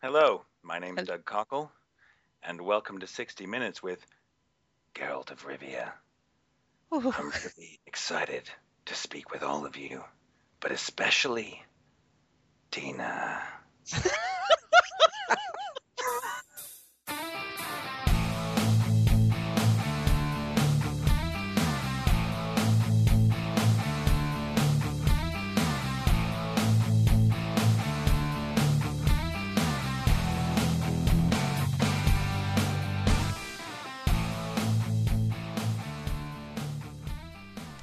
[0.00, 1.72] Hello, my name is Doug Cockle,
[2.44, 3.98] and welcome to 60 Minutes with
[4.94, 5.90] Geralt of Rivia.
[6.92, 8.48] I'm really excited
[8.86, 10.04] to speak with all of you,
[10.60, 11.64] but especially
[12.70, 13.42] Tina.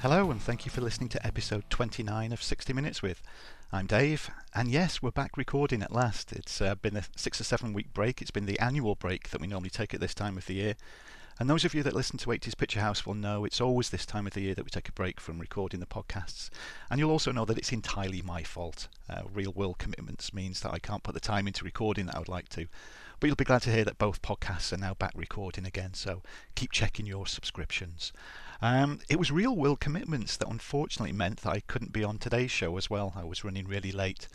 [0.07, 3.23] Hello, and thank you for listening to episode 29 of 60 Minutes with.
[3.73, 6.31] I'm Dave, and yes, we're back recording at last.
[6.31, 8.21] It's uh, been a six or seven week break.
[8.21, 10.75] It's been the annual break that we normally take at this time of the year.
[11.39, 14.05] And those of you that listen to 80s Picture House will know it's always this
[14.05, 16.51] time of the year that we take a break from recording the podcasts.
[16.91, 18.89] And you'll also know that it's entirely my fault.
[19.09, 22.19] Uh, real world commitments means that I can't put the time into recording that I
[22.19, 22.67] would like to.
[23.19, 26.21] But you'll be glad to hear that both podcasts are now back recording again, so
[26.53, 28.13] keep checking your subscriptions.
[28.61, 32.51] Um, it was real world commitments that unfortunately meant that I couldn't be on today's
[32.51, 33.13] show as well.
[33.15, 34.27] I was running really late.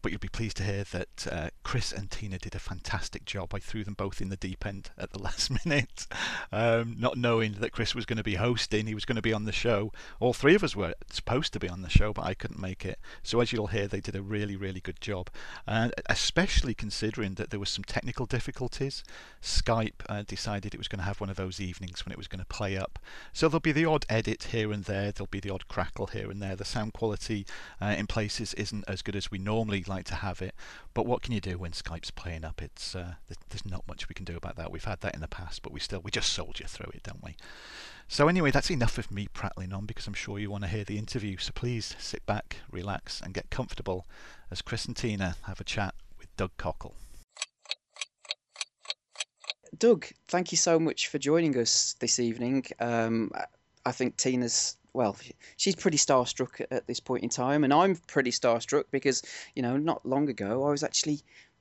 [0.00, 3.54] But you'll be pleased to hear that uh, Chris and Tina did a fantastic job.
[3.54, 6.06] I threw them both in the deep end at the last minute,
[6.52, 8.86] um, not knowing that Chris was going to be hosting.
[8.86, 9.92] He was going to be on the show.
[10.20, 12.84] All three of us were supposed to be on the show, but I couldn't make
[12.84, 12.98] it.
[13.22, 15.30] So as you'll hear, they did a really, really good job,
[15.66, 19.02] uh, especially considering that there was some technical difficulties.
[19.42, 22.28] Skype uh, decided it was going to have one of those evenings when it was
[22.28, 22.98] going to play up.
[23.32, 25.12] So there'll be the odd edit here and there.
[25.12, 26.56] There'll be the odd crackle here and there.
[26.56, 27.46] The sound quality
[27.80, 30.54] uh, in places isn't as good as we normally like to have it.
[30.94, 32.62] But what can you do when Skype's playing up?
[32.62, 33.14] It's uh,
[33.48, 34.70] there's not much we can do about that.
[34.70, 37.24] We've had that in the past, but we still we just soldier through it, don't
[37.24, 37.36] we?
[38.10, 40.84] So anyway, that's enough of me prattling on because I'm sure you want to hear
[40.84, 41.36] the interview.
[41.36, 44.06] So please sit back, relax, and get comfortable
[44.50, 46.94] as Chris and Tina have a chat with Doug Cockle.
[49.76, 52.64] Doug, thank you so much for joining us this evening.
[52.80, 53.30] Um,
[53.84, 55.16] I think Tina's well,
[55.56, 59.22] she's pretty starstruck at this point in time, and I'm pretty starstruck because
[59.54, 61.20] you know not long ago I was actually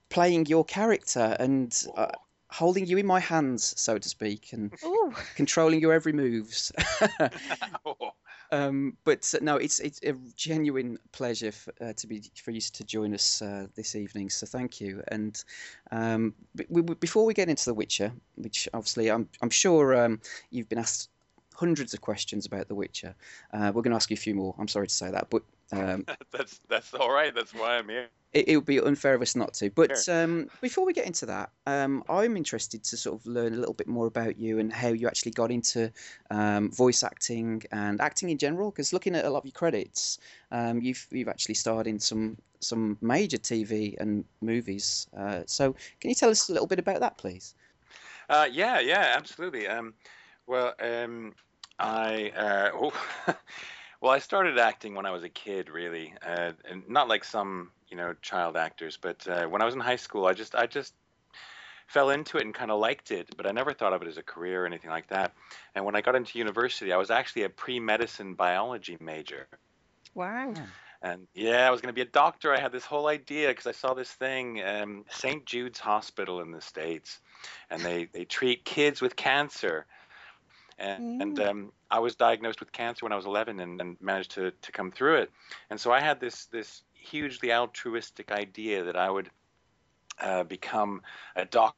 [0.10, 2.08] playing your character and uh,
[2.50, 5.14] holding you in my hands, so to speak, and Ooh.
[5.36, 6.72] controlling your every moves.
[8.52, 12.62] um, but uh, no, it's it's a genuine pleasure for, uh, to be for you
[12.62, 14.30] to join us uh, this evening.
[14.30, 15.04] So thank you.
[15.10, 15.42] And
[15.92, 19.96] um, b- we, we- before we get into The Witcher, which obviously I'm I'm sure
[20.06, 21.10] um, you've been asked
[21.58, 23.16] hundreds of questions about The Witcher.
[23.52, 24.54] Uh, we're going to ask you a few more.
[24.60, 25.42] I'm sorry to say that, but
[25.72, 27.34] um, that's that's all right.
[27.34, 28.10] That's why I'm here.
[28.34, 29.72] it, it would be unfair of us not to.
[29.72, 33.58] But um, before we get into that, um, I'm interested to sort of learn a
[33.58, 35.92] little bit more about you and how you actually got into
[36.30, 38.70] um, voice acting and acting in general.
[38.70, 40.20] Because looking at a lot of your credits,
[40.52, 45.08] um, you've you've actually starred in some some major TV and movies.
[45.18, 47.56] Uh, so can you tell us a little bit about that, please?
[48.30, 49.68] Uh, yeah, yeah, absolutely.
[49.68, 49.94] Um,
[50.48, 51.34] well, um,
[51.80, 52.94] I uh, oh,
[54.02, 57.72] well, I started acting when I was a kid, really, uh, and not like some
[57.90, 60.68] you know child actors, but uh, when I was in high school, I just I
[60.68, 60.94] just
[61.88, 64.18] fell into it and kind of liked it, but I never thought of it as
[64.18, 65.34] a career or anything like that.
[65.74, 69.48] And when I got into university, I was actually a pre-medicine biology major.
[70.14, 70.54] Wow.
[71.02, 72.54] And yeah, I was going to be a doctor.
[72.54, 75.46] I had this whole idea because I saw this thing, um, St.
[75.46, 77.20] Jude's Hospital in the States,
[77.70, 79.86] and they, they treat kids with cancer.
[80.80, 84.32] And, and um, I was diagnosed with cancer when I was 11 and, and managed
[84.32, 85.32] to, to come through it.
[85.70, 89.30] And so I had this, this hugely altruistic idea that I would
[90.20, 91.02] uh, become
[91.36, 91.78] a doctor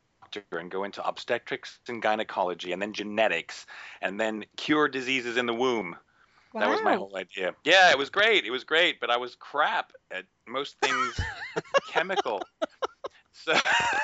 [0.51, 3.65] and go into obstetrics and gynecology and then genetics
[4.01, 5.95] and then cure diseases in the womb.
[6.53, 7.53] That was my whole idea.
[7.63, 8.45] Yeah, it was great.
[8.45, 11.19] It was great, but I was crap at most things
[11.89, 12.41] chemical.
[13.31, 13.53] So,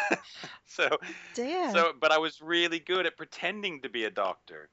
[0.66, 0.89] so,
[1.34, 1.72] Dear.
[1.72, 4.69] so, but I was really good at pretending to be a doctor.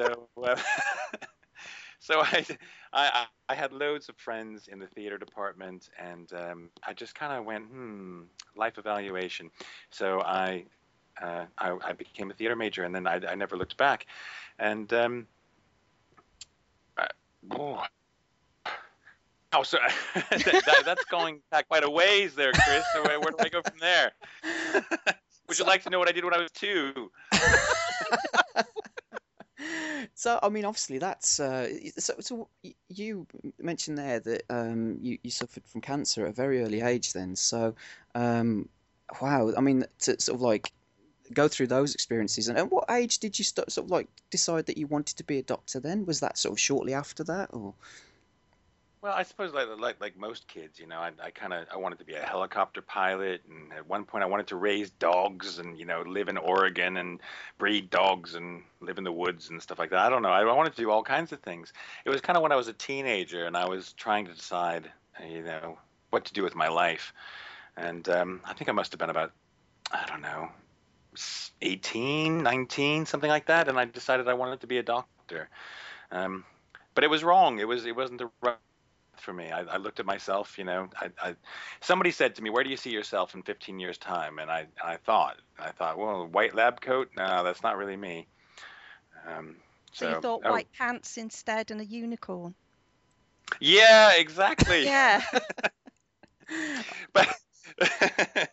[0.00, 0.56] So, uh,
[2.00, 2.46] so I,
[2.92, 7.32] I, I had loads of friends in the theater department, and um, I just kind
[7.38, 8.24] of went, hmm,
[8.56, 9.50] life evaluation.
[9.90, 10.66] So I,
[11.20, 14.06] uh, I, I became a theater major, and then I, I never looked back.
[14.58, 15.28] And um,
[16.96, 17.08] uh,
[17.50, 17.84] oh,
[19.52, 19.78] oh, so
[20.14, 22.88] that, that- that's going back quite a ways there, Chris.
[22.88, 24.12] So where, where do I go from there?
[25.48, 27.10] Would you like to know what I did when I was two?
[30.20, 32.12] So I mean, obviously that's uh, so.
[32.20, 32.48] So
[32.90, 33.26] you
[33.58, 37.14] mentioned there that um, you you suffered from cancer at a very early age.
[37.14, 37.74] Then, so
[38.14, 38.68] um,
[39.22, 39.50] wow.
[39.56, 40.72] I mean, to sort of like
[41.32, 42.48] go through those experiences.
[42.48, 45.38] And at what age did you sort of like decide that you wanted to be
[45.38, 45.80] a doctor?
[45.80, 47.72] Then was that sort of shortly after that, or?
[49.02, 51.78] Well, I suppose like like like most kids, you know, I, I kind of I
[51.78, 55.58] wanted to be a helicopter pilot, and at one point I wanted to raise dogs
[55.58, 57.18] and you know live in Oregon and
[57.56, 60.00] breed dogs and live in the woods and stuff like that.
[60.00, 60.28] I don't know.
[60.28, 61.72] I, I wanted to do all kinds of things.
[62.04, 64.90] It was kind of when I was a teenager and I was trying to decide,
[65.26, 65.78] you know,
[66.10, 67.14] what to do with my life,
[67.78, 69.32] and um, I think I must have been about
[69.90, 70.50] I don't know
[71.62, 75.48] 18, 19, something like that, and I decided I wanted to be a doctor.
[76.12, 76.44] Um,
[76.94, 77.60] but it was wrong.
[77.60, 78.56] It was it wasn't the right
[79.20, 79.50] for me.
[79.50, 80.88] I, I looked at myself, you know.
[80.96, 81.34] I, I,
[81.80, 84.66] somebody said to me, "Where do you see yourself in 15 years' time?" And I,
[84.82, 87.10] I thought, I thought, well, white lab coat?
[87.16, 88.26] No, that's not really me.
[89.26, 89.56] Um,
[89.92, 90.50] so, so, you thought oh.
[90.52, 92.54] white pants instead and a unicorn?
[93.60, 94.84] Yeah, exactly.
[94.84, 95.22] yeah.
[97.12, 97.28] but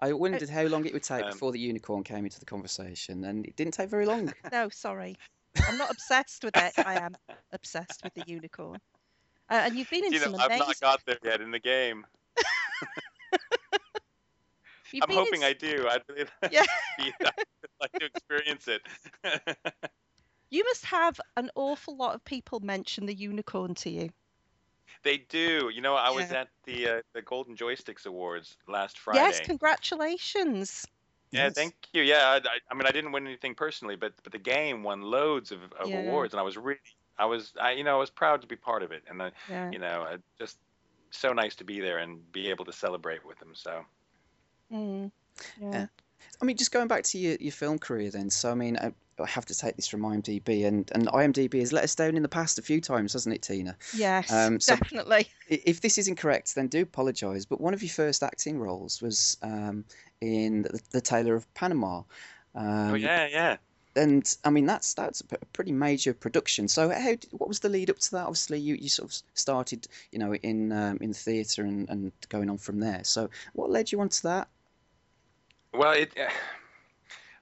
[0.00, 3.24] I wondered how long it would take um, before the unicorn came into the conversation,
[3.24, 4.32] and it didn't take very long.
[4.52, 5.16] No, sorry.
[5.68, 6.74] I'm not obsessed with it.
[6.78, 7.16] I am
[7.52, 8.78] obsessed with the unicorn.
[9.48, 10.62] Uh, and you've been in you some know, amazing.
[10.62, 12.04] I've not got there yet in the game.
[15.02, 15.48] I'm hoping in...
[15.48, 15.86] I do.
[15.90, 16.64] I'd really yeah.
[17.80, 18.82] like to experience it.
[20.50, 24.10] you must have an awful lot of people mention the unicorn to you.
[25.02, 25.70] They do.
[25.72, 26.16] You know, I yeah.
[26.16, 29.20] was at the uh, the Golden Joysticks Awards last Friday.
[29.20, 30.86] Yes, congratulations.
[31.32, 31.54] Yeah, yes.
[31.54, 32.02] thank you.
[32.02, 35.52] Yeah, I, I, mean, I didn't win anything personally, but but the game won loads
[35.52, 36.00] of, of yeah.
[36.00, 36.78] awards, and I was really
[37.18, 39.30] I was, I, you know, I was proud to be part of it, and I,
[39.48, 39.70] yeah.
[39.70, 40.06] you know,
[40.38, 40.58] just
[41.10, 43.50] so nice to be there and be able to celebrate with them.
[43.54, 43.84] So.
[44.72, 45.10] Mm.
[45.60, 45.86] Yeah.
[46.40, 48.30] I mean, just going back to your, your film career then.
[48.30, 51.72] So, I mean, I, I have to take this from IMDb, and, and IMDb has
[51.72, 53.76] let us down in the past a few times, hasn't it, Tina?
[53.94, 55.28] Yes, um, so definitely.
[55.48, 57.46] If this is incorrect, then do apologise.
[57.46, 59.84] But one of your first acting roles was um,
[60.20, 62.02] in the, the Tailor of Panama.
[62.54, 63.56] Um, oh yeah, yeah
[63.96, 66.68] and I mean that's that's a pretty major production.
[66.68, 68.22] So how what was the lead up to that?
[68.22, 72.50] Obviously, you, you sort of started you know in um, in theatre and, and going
[72.50, 73.02] on from there.
[73.04, 74.48] So what led you on to that?
[75.72, 76.12] Well, it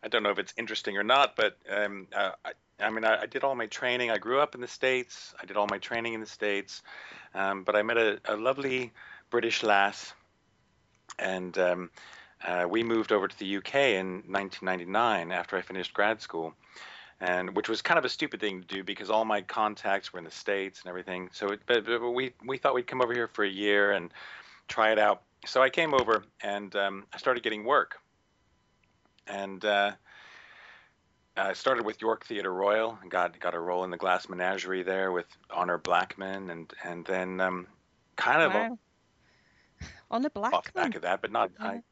[0.02, 3.22] I don't know if it's interesting or not, but um, uh, I, I mean I,
[3.22, 4.10] I, did all my training.
[4.10, 5.34] I grew up in the states.
[5.40, 6.82] I did all my training in the states,
[7.34, 8.92] um, but I met a, a lovely
[9.30, 10.12] British lass,
[11.18, 11.90] and um,
[12.44, 16.54] uh, we moved over to the UK in 1999 after I finished grad school,
[17.20, 20.18] and which was kind of a stupid thing to do because all my contacts were
[20.18, 21.30] in the states and everything.
[21.32, 24.12] So, it, but, but, we we thought we'd come over here for a year and
[24.68, 25.22] try it out.
[25.46, 27.98] So I came over and um, I started getting work,
[29.26, 29.92] and uh,
[31.36, 34.82] I started with York Theatre Royal and got got a role in the Glass Menagerie
[34.82, 37.66] there with Honor Blackman, and and then um,
[38.16, 38.52] kind of.
[38.52, 38.78] Wow.
[40.10, 40.58] Honor Blackman.
[40.58, 41.50] Off the back of that, but not.
[41.58, 41.66] Yeah.
[41.66, 41.82] I,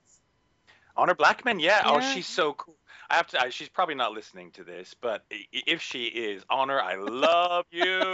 [0.97, 1.83] Honor Blackman, yeah.
[1.85, 2.11] Oh, yeah.
[2.11, 2.77] Oh, she's so cool.
[3.11, 3.41] I have to.
[3.41, 7.85] I, she's probably not listening to this, but if she is, Honor, I love you.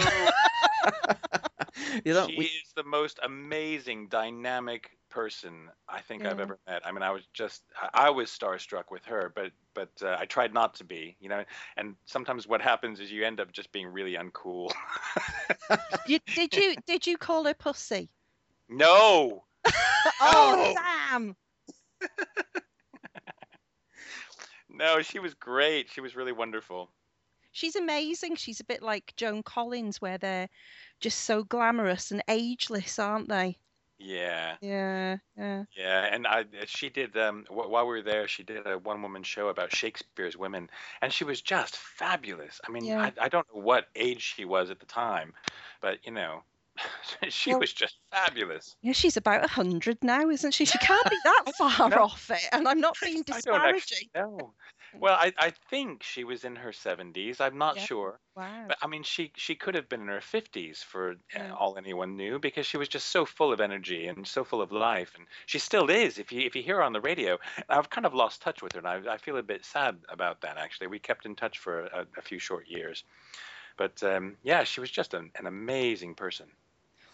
[2.05, 2.45] you know, she we...
[2.47, 6.31] is the most amazing, dynamic person I think yeah.
[6.31, 6.83] I've ever met.
[6.85, 7.63] I mean, I was just,
[7.95, 11.45] I was starstruck with her, but but uh, I tried not to be, you know.
[11.77, 14.71] And sometimes what happens is you end up just being really uncool.
[16.07, 18.11] you, did you did you call her pussy?
[18.69, 19.45] No.
[20.21, 20.75] oh no.
[20.75, 21.37] damn.
[24.79, 25.89] No, she was great.
[25.91, 26.91] She was really wonderful.
[27.53, 28.37] She's amazing.
[28.37, 30.49] She's a bit like Joan Collins, where they're
[31.01, 33.59] just so glamorous and ageless, aren't they?
[33.99, 34.55] Yeah.
[34.61, 35.17] Yeah.
[35.37, 35.65] Yeah.
[35.77, 39.25] Yeah, and I she did um while we were there, she did a one woman
[39.25, 40.71] show about Shakespeare's women,
[41.03, 42.61] and she was just fabulous.
[42.67, 43.03] I mean, yeah.
[43.03, 45.35] I, I don't know what age she was at the time,
[45.81, 46.45] but you know,
[47.29, 48.77] she well, was just fabulous.
[48.83, 50.65] Yeah, she's about a hundred now, isn't she?
[50.65, 51.97] She can't be that far no.
[51.97, 52.47] off it.
[52.53, 54.09] And I'm not being disparaging.
[54.15, 54.55] No.
[54.95, 57.41] Well, I, I think she was in her 70s.
[57.41, 57.85] I'm not yeah.
[57.85, 58.21] sure.
[58.37, 58.65] Wow.
[58.69, 61.53] But I mean, she she could have been in her 50s for uh, yeah.
[61.53, 64.73] all anyone knew because she was just so full of energy and so full of
[64.73, 66.19] life, and she still is.
[66.19, 68.73] If you if you hear her on the radio, I've kind of lost touch with
[68.73, 70.57] her, and I, I feel a bit sad about that.
[70.57, 73.05] Actually, we kept in touch for a, a few short years,
[73.77, 76.47] but um, yeah, she was just an, an amazing person.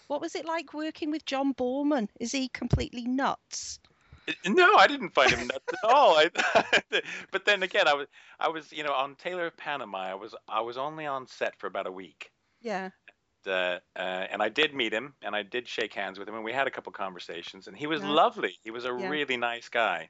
[0.06, 2.08] What was it like working with John Boorman?
[2.20, 3.80] Is he completely nuts?
[4.46, 6.16] No, I didn't find him nuts at all.
[6.16, 6.30] I,
[7.30, 8.06] but then again, I was
[8.40, 9.98] I was you know on Tailor of Panama.
[9.98, 12.30] I was I was only on set for about a week.
[12.60, 12.90] Yeah.
[13.44, 16.34] And, uh, uh, and I did meet him, and I did shake hands with him,
[16.34, 18.10] and we had a couple conversations, and he was yeah.
[18.10, 18.58] lovely.
[18.62, 19.08] He was a yeah.
[19.08, 20.08] really nice guy.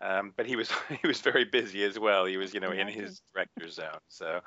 [0.00, 0.70] Um, but he was
[1.02, 2.24] he was very busy as well.
[2.24, 4.00] He was you know in his director zone.
[4.08, 4.40] So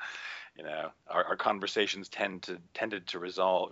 [0.58, 3.72] you know our, our conversations tend to tended to resolve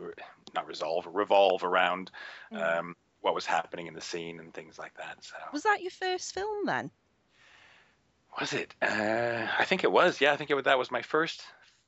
[0.54, 2.12] not resolve revolve around
[2.52, 5.92] um, what was happening in the scene and things like that so was that your
[5.92, 6.90] first film then
[8.40, 11.44] was it uh, i think it was yeah i think it, that was my first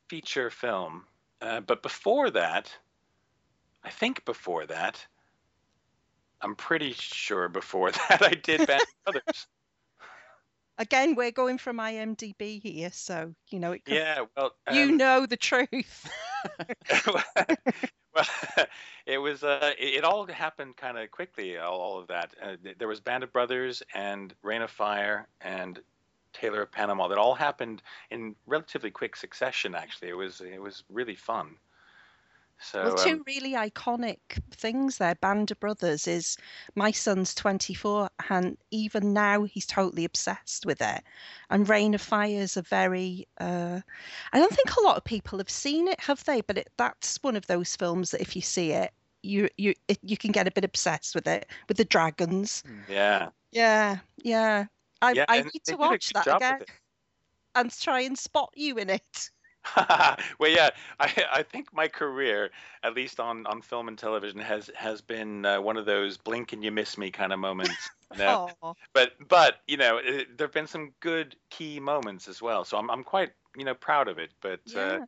[0.07, 1.03] feature film
[1.41, 2.71] uh, but before that
[3.83, 5.05] I think before that.
[6.41, 9.47] I'm pretty sure before that I did Band of Brothers.
[10.81, 13.85] Again, we're going from IMDb here, so you know it.
[13.85, 16.09] Could, Yeah, well, you um, know the truth.
[17.07, 18.25] well,
[19.05, 21.59] it was uh, it, it all happened kind of quickly.
[21.59, 22.33] All, all of that.
[22.41, 25.79] Uh, there was Band of Brothers and Reign of Fire and
[26.33, 27.07] Tailor of Panama.
[27.09, 29.75] That all happened in relatively quick succession.
[29.75, 31.57] Actually, it was it was really fun.
[32.61, 34.19] So well, two um, really iconic
[34.51, 35.15] things there.
[35.15, 36.37] Band of Brothers is
[36.75, 41.03] my son's 24, and even now he's totally obsessed with it.
[41.49, 43.81] And Reign of Fire is a very, uh,
[44.33, 46.41] I don't think a lot of people have seen it, have they?
[46.41, 48.91] But it, that's one of those films that if you see it,
[49.23, 52.63] you you it, you can get a bit obsessed with it, with the dragons.
[52.87, 54.65] yeah, Yeah, yeah.
[55.01, 56.61] I, yeah, I need to watch that again
[57.55, 59.31] and try and spot you in it.
[60.39, 62.49] well, yeah, I, I think my career,
[62.83, 66.53] at least on, on film and television, has has been uh, one of those blink
[66.53, 67.89] and you miss me kind of moments.
[68.93, 72.65] But but you know, it, there've been some good key moments as well.
[72.65, 74.31] So I'm I'm quite you know proud of it.
[74.41, 74.97] But Yeah.
[74.97, 74.99] uh,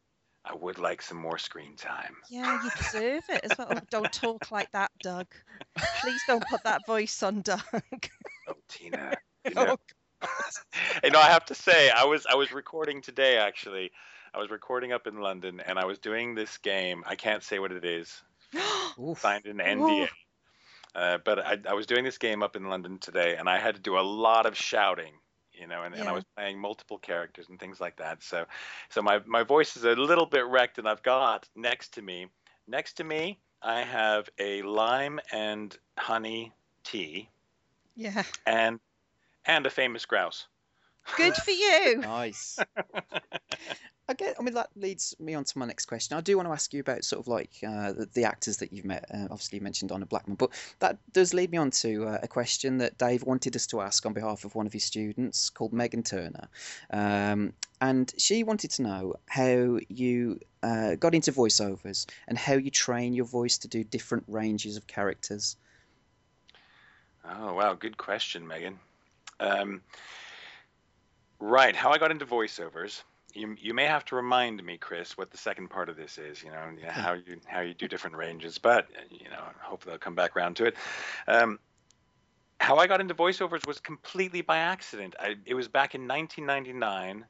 [0.46, 2.16] I would like some more screen time.
[2.30, 3.68] Yeah, you deserve it as well.
[3.70, 5.28] Oh, don't talk like that, Doug.
[6.02, 7.62] Please don't put that voice on Doug.
[8.48, 9.18] Oh, Tina.
[9.46, 9.76] You know,
[10.22, 10.30] Oh,
[11.04, 13.92] you know, I have to say, I was I was recording today actually.
[14.34, 17.04] I was recording up in London, and I was doing this game.
[17.06, 18.22] I can't say what it is.
[19.00, 19.20] Oof.
[19.20, 20.10] signed an NDA.
[20.96, 23.76] Uh, but I, I was doing this game up in London today, and I had
[23.76, 25.14] to do a lot of shouting,
[25.52, 28.22] you know, and, and I was playing multiple characters and things like that.
[28.24, 28.46] So,
[28.90, 32.28] so my my voice is a little bit wrecked, and I've got next to me,
[32.68, 36.52] next to me, I have a lime and honey
[36.84, 37.30] tea,
[37.96, 38.24] yeah.
[38.46, 38.80] and
[39.46, 40.48] and a famous grouse.
[41.18, 42.02] Good for you.
[42.14, 42.60] Nice.
[44.10, 44.36] I get.
[44.38, 46.18] I mean, that leads me on to my next question.
[46.18, 48.74] I do want to ask you about sort of like uh, the, the actors that
[48.74, 49.06] you've met.
[49.14, 52.28] Uh, obviously, you mentioned Honor Blackman, but that does lead me on to uh, a
[52.28, 55.72] question that Dave wanted us to ask on behalf of one of his students called
[55.72, 56.50] Megan Turner,
[56.92, 62.72] um, and she wanted to know how you uh, got into voiceovers and how you
[62.72, 65.56] train your voice to do different ranges of characters.
[67.26, 68.80] Oh wow, good question, Megan.
[69.40, 69.82] Um,
[71.44, 73.04] right, how I got into voiceovers.
[73.34, 76.44] You, you may have to remind me, Chris, what the second part of this is.
[76.44, 80.16] You know, how you how you do different ranges, but you know, hopefully I'll come
[80.16, 80.76] back around to it.
[81.28, 81.60] Um,
[82.60, 85.16] how I got into voiceovers was completely by accident.
[85.20, 87.26] I, it was back in 1999.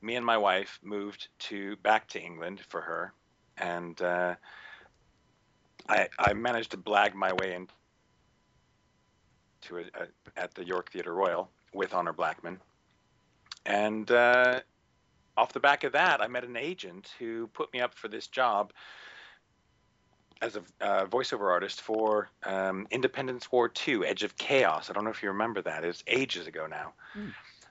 [0.00, 3.12] Me and my wife moved to back to England for her,
[3.58, 4.34] and uh,
[5.88, 7.68] I I managed to blag my way in
[9.62, 10.06] to a, a,
[10.36, 12.58] at the York Theatre Royal with Honor Blackman.
[13.66, 14.60] And uh,
[15.36, 18.26] off the back of that, I met an agent who put me up for this
[18.26, 18.72] job
[20.42, 24.90] as a uh, voiceover artist for um, Independence War II, Edge of Chaos.
[24.90, 25.84] I don't know if you remember that.
[25.84, 26.92] It's ages ago now.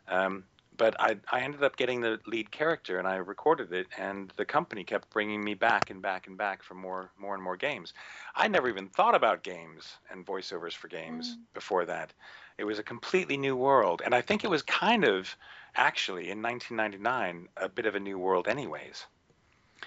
[0.08, 0.44] Um,
[0.76, 4.46] but I, I ended up getting the lead character and I recorded it, and the
[4.46, 7.94] company kept bringing me back and back and back for more, more and more games.
[8.36, 12.14] I never even thought about games and voiceovers for games before that.
[12.58, 15.36] It was a completely new world, and I think it was kind of
[15.76, 19.06] actually in 1999 a bit of a new world, anyways.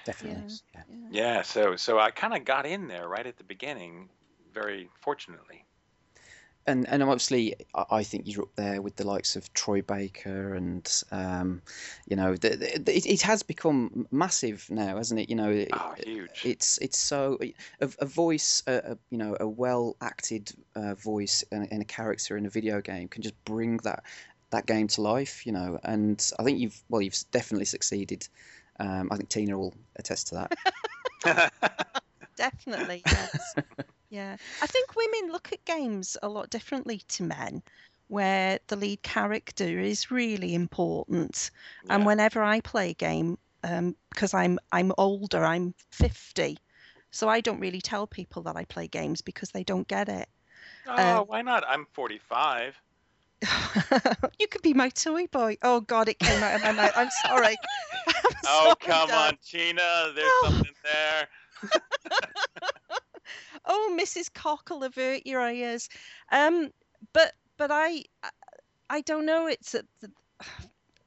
[0.05, 0.45] Definitely.
[0.75, 0.81] Yeah.
[0.89, 1.37] Yeah.
[1.37, 4.09] Yeah, so so I kind of got in there right at the beginning,
[4.53, 5.65] very fortunately.
[6.67, 10.55] and and obviously I I think you're up there with the likes of Troy Baker
[10.55, 11.63] and um,
[12.07, 15.31] you know the, the, it, it has become massive now, hasn't it?
[15.31, 16.43] You know, it- Oh, huge.
[16.45, 17.55] it's it's so a,
[18.01, 22.37] a voice, a, a, you know, a well acted uh, voice and, and a character
[22.37, 24.03] in a video game can just bring that
[24.51, 25.79] that game to life, you know.
[25.83, 28.27] And I think you've well, you've definitely succeeded.
[28.79, 30.47] Um, I think Tina will attest to
[31.25, 31.53] that.
[32.37, 33.55] Definitely, yes.
[34.11, 34.37] yeah.
[34.63, 37.63] I think women look at games a lot differently to men,
[38.09, 41.51] where the lead character is really important.
[41.89, 46.59] And whenever I play a game, um, because I'm I'm older, I'm 50,
[47.11, 50.29] so I don't really tell people that I play games because they don't get it.
[50.87, 51.65] oh, uh, why not?
[51.67, 52.81] I'm 45.
[54.39, 55.57] you could be my toy boy.
[55.63, 56.93] Oh God, it came out of my mouth.
[56.97, 57.57] I'm sorry.
[58.07, 59.15] I'm Oh, sorry, come Dad.
[59.15, 60.13] on, Tina.
[60.15, 60.37] There's Oh.
[60.37, 61.29] something there.
[63.67, 65.89] oh mrs cockle avert your ears
[66.33, 66.71] um
[67.13, 68.03] but but i
[68.91, 69.83] I- don't know it's a,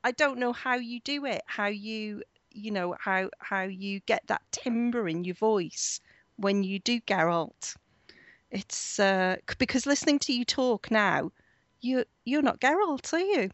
[0.03, 4.23] i don't know how you do it how you you know how how you get
[4.27, 5.99] that timbre in your voice
[6.37, 7.75] when you do geralt
[8.51, 11.31] it's uh because listening to you talk now
[11.81, 13.49] you you're not geralt are you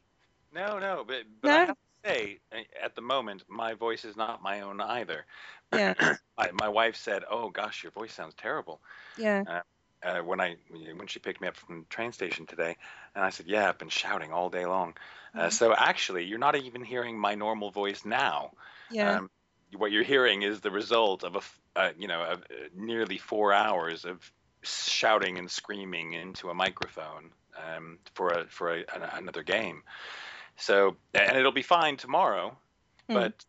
[0.54, 4.16] No, no, but but I have to say, uh, at the moment, my voice is
[4.16, 5.26] not my own either.
[5.74, 5.94] Yeah.
[6.38, 8.80] my, my wife said, "Oh gosh, your voice sounds terrible."
[9.18, 9.44] Yeah.
[10.04, 12.78] uh, when I when she picked me up from the train station today,
[13.16, 14.96] and I said, "Yeah, I've been shouting all day long."
[15.38, 18.52] Uh, so actually, you're not even hearing my normal voice now.
[18.92, 19.18] Yeah.
[19.18, 19.30] Um,
[19.76, 23.52] what you're hearing is the result of a uh, you know of, uh, nearly four
[23.52, 29.44] hours of shouting and screaming into a microphone um, for a for a, an, another
[29.44, 29.84] game.
[30.58, 32.58] So and it'll be fine tomorrow,
[33.10, 33.14] Mm.
[33.14, 33.46] but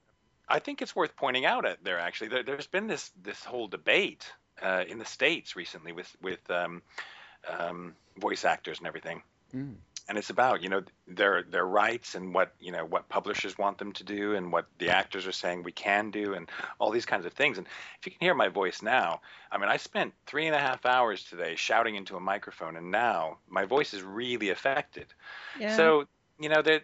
[0.49, 3.69] I think it's worth pointing out at there actually there, there's been this this whole
[3.69, 4.31] debate
[4.63, 6.83] uh, in the states recently with with um,
[7.49, 9.23] um, voice actors and everything,
[9.55, 9.77] Mm.
[10.09, 13.79] And it's about you know their their rights and what you know what publishers want
[13.79, 17.07] them to do and what the actors are saying we can do and all these
[17.07, 17.59] kinds of things.
[17.59, 19.21] And if you can hear my voice now,
[19.51, 22.91] I mean I spent three and a half hours today shouting into a microphone, and
[22.91, 25.15] now my voice is really affected.
[25.55, 25.93] yeah.
[25.93, 26.07] So
[26.39, 26.83] you know there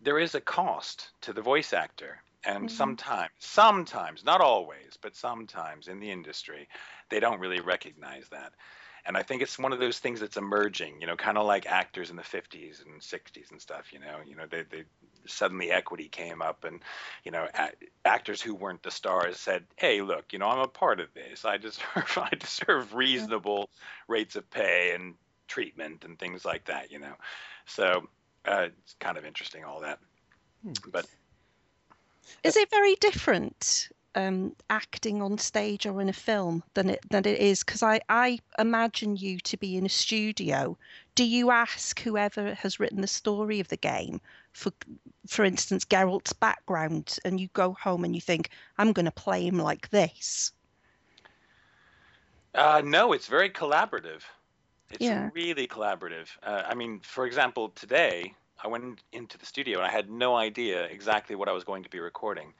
[0.00, 2.70] there is a cost to the voice actor, and Mhm.
[2.70, 6.68] sometimes, sometimes, not always, but sometimes in the industry,
[7.08, 8.52] they don't really recognize that.
[9.04, 11.66] And I think it's one of those things that's emerging, you know, kind of like
[11.66, 14.84] actors in the 50s and 60s and stuff, you know, you know, they, they
[15.26, 16.80] suddenly equity came up and,
[17.24, 17.72] you know, a-
[18.04, 21.44] actors who weren't the stars said, Hey, look, you know, I'm a part of this.
[21.44, 21.82] I deserve,
[22.16, 23.70] I deserve reasonable
[24.06, 25.14] rates of pay and
[25.48, 27.14] treatment and things like that, you know?
[27.66, 28.08] So,
[28.44, 29.98] uh, it's kind of interesting, all that.
[30.62, 30.72] Hmm.
[30.92, 31.06] But
[32.44, 37.26] Is it very different um, acting on stage or in a film than it than
[37.26, 37.62] it is?
[37.62, 40.76] Because I, I imagine you to be in a studio.
[41.14, 44.20] Do you ask whoever has written the story of the game
[44.52, 44.72] for,
[45.26, 49.46] for instance, Geralt's background, and you go home and you think, I'm going to play
[49.46, 50.52] him like this?
[52.54, 54.22] Uh, no, it's very collaborative.
[54.90, 55.30] It's Yeah.
[55.32, 56.28] really collaborative.
[56.42, 60.36] Uh, I mean, for example, today I went into the studio and I had no
[60.36, 62.52] idea exactly what I was going to be recording.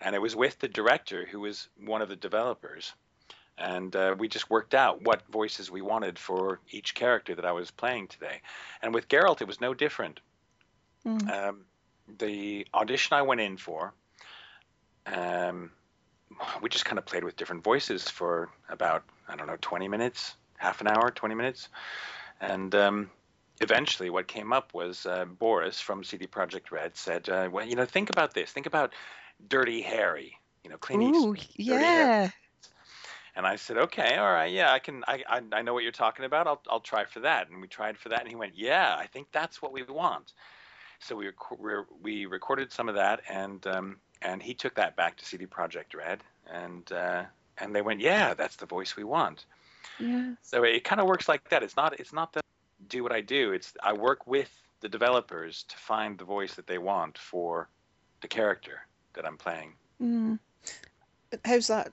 [0.00, 2.92] And it was with the director, who was one of the developers.
[3.58, 7.52] And uh, we just worked out what voices we wanted for each character that I
[7.52, 8.40] was playing today.
[8.82, 10.20] And with Geralt, it was no different.
[11.06, 11.30] Mm.
[11.30, 11.64] Um,
[12.18, 13.92] the audition I went in for,
[15.06, 15.70] um,
[16.62, 20.34] we just kind of played with different voices for about I don't know 20 minutes,
[20.56, 21.68] half an hour, 20 minutes,
[22.40, 23.10] and um,
[23.60, 27.76] eventually what came up was uh, Boris from CD Projekt Red said, uh, "Well, you
[27.76, 28.50] know, think about this.
[28.50, 28.92] Think about
[29.48, 30.36] Dirty Harry.
[30.64, 32.30] You know, Clint Ooh, Eastwood." yeah.
[33.36, 35.04] And I said, "Okay, all right, yeah, I can.
[35.06, 36.46] I, I I know what you're talking about.
[36.46, 39.06] I'll I'll try for that." And we tried for that, and he went, "Yeah, I
[39.06, 40.32] think that's what we want."
[40.98, 41.72] So we rec- we
[42.02, 45.94] we recorded some of that, and um, and he took that back to CD Projekt
[45.94, 47.24] Red, and uh,
[47.58, 49.46] and they went, "Yeah, that's the voice we want."
[49.98, 50.34] Yeah.
[50.42, 51.62] So it kind of works like that.
[51.62, 53.52] It's not it's not that I do what I do.
[53.52, 54.50] It's I work with
[54.80, 57.68] the developers to find the voice that they want for
[58.22, 59.74] the character that I'm playing.
[60.02, 60.38] Mm.
[61.44, 61.92] How's that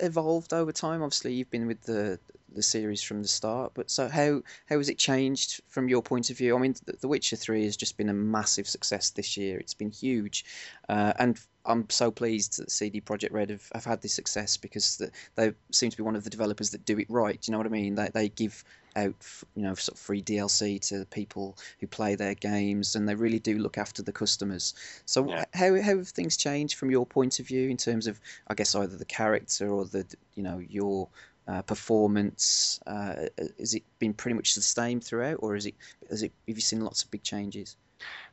[0.00, 1.02] evolved over time?
[1.02, 2.18] Obviously, you've been with the
[2.56, 6.30] the series from the start, but so how how has it changed from your point
[6.30, 6.56] of view?
[6.56, 9.58] I mean, The, the Witcher Three has just been a massive success this year.
[9.58, 10.44] It's been huge,
[10.88, 14.96] uh, and I'm so pleased that CD Projekt Red have, have had this success because
[14.98, 17.40] the, they seem to be one of the developers that do it right.
[17.40, 17.94] Do you know what I mean?
[17.94, 18.64] They they give
[18.96, 19.14] out
[19.54, 23.14] you know sort of free DLC to the people who play their games, and they
[23.14, 24.74] really do look after the customers.
[25.04, 25.44] So Yeah.
[25.52, 28.74] how how have things changed from your point of view in terms of I guess
[28.74, 31.08] either the character or the you know your
[31.48, 32.80] uh, performance?
[32.86, 33.26] Uh,
[33.58, 35.74] has it been pretty much the same throughout, or is it
[36.10, 37.76] have you seen lots of big changes?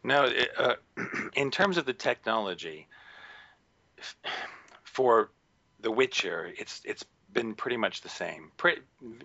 [0.03, 0.75] No, uh,
[1.35, 2.87] in terms of the technology
[4.83, 5.29] for
[5.81, 8.51] The Witcher, it's it's been pretty much the same.
[8.57, 8.81] Pretty,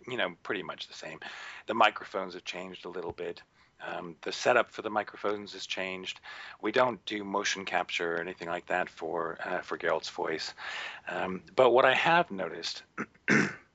[0.07, 1.21] you know, pretty much the same.
[1.67, 3.43] The microphones have changed a little bit.
[3.87, 6.21] Um, the setup for the microphones has changed.
[6.61, 10.53] We don't do motion capture or anything like that for uh, for Geralt's voice.
[11.09, 12.83] Um, but what I have noticed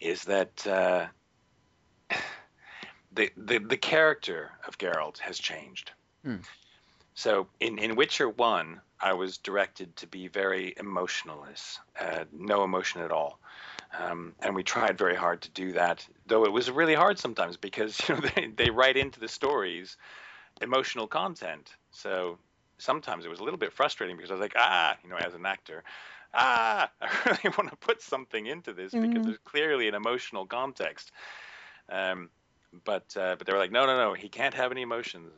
[0.00, 1.06] is that uh,
[3.12, 5.92] the, the the character of Geralt has changed.
[6.24, 6.36] Hmm.
[7.14, 13.02] So in in Witcher One, I was directed to be very emotionless, uh, no emotion
[13.02, 13.40] at all.
[13.98, 17.56] Um, and we tried very hard to do that, though it was really hard sometimes
[17.56, 19.96] because you know they, they write into the stories
[20.60, 21.74] emotional content.
[21.90, 22.38] So
[22.78, 25.34] sometimes it was a little bit frustrating because I was like, ah, you know, as
[25.34, 25.82] an actor,
[26.34, 29.24] ah, I really want to put something into this because Mhm.
[29.24, 31.12] there's clearly an emotional context.
[31.88, 32.30] Um,
[32.84, 35.32] but uh, but they were like, no, no, no, he can't have any emotions.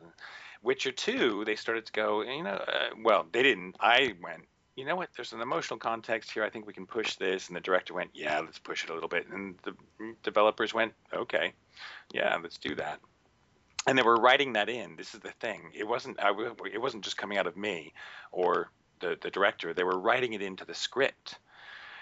[0.62, 3.76] Witcher two, they started to go, you know, uh, well, they didn't.
[3.81, 5.09] I went, you know what?
[5.16, 6.44] There's an emotional context here.
[6.44, 7.48] I think we can push this.
[7.48, 9.26] And the director went, yeah, let's push it a little bit.
[9.28, 9.74] And the
[10.22, 11.52] developers went, okay,
[12.12, 13.00] yeah, let's do that.
[13.88, 14.94] and they were writing that in.
[14.96, 15.72] This is the thing.
[15.74, 16.20] It wasn't.
[16.20, 16.31] I,
[16.72, 17.92] it wasn't just coming out of me
[18.31, 18.70] or
[19.02, 19.74] the the director.
[19.74, 21.38] They were writing it into the script.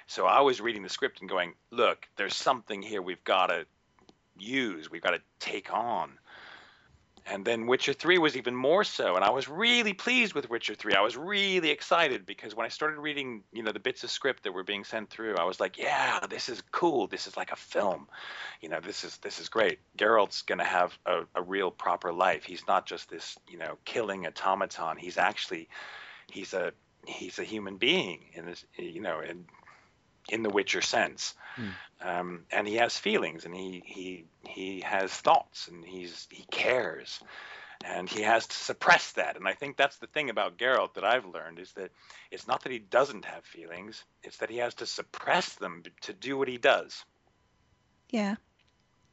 [0.06, 3.66] So I was reading the script and going, "Look, there's something here we've got to
[4.38, 4.90] use.
[4.90, 6.18] We've got to take on."
[7.26, 9.14] And then Witcher 3 was even more so.
[9.14, 10.94] And I was really pleased with Witcher 3.
[10.94, 14.42] I was really excited because when I started reading, you know, the bits of script
[14.44, 17.06] that were being sent through, I was like, yeah, this is cool.
[17.06, 18.08] This is like a film.
[18.60, 19.78] You know, this is this is great.
[19.96, 22.44] Geralt's going to have a, a real proper life.
[22.44, 24.96] He's not just this, you know, killing automaton.
[24.96, 25.68] He's actually
[26.32, 26.72] he's a
[27.06, 29.46] he's a human being in this, you know, and
[30.28, 31.34] in the Witcher sense.
[31.56, 31.68] Hmm.
[32.02, 37.20] Um, and he has feelings and he, he, he has thoughts and he's, he cares
[37.84, 39.36] and he has to suppress that.
[39.36, 41.90] And I think that's the thing about Geralt that I've learned is that
[42.30, 46.12] it's not that he doesn't have feelings, it's that he has to suppress them to
[46.12, 47.04] do what he does.
[48.10, 48.36] Yeah.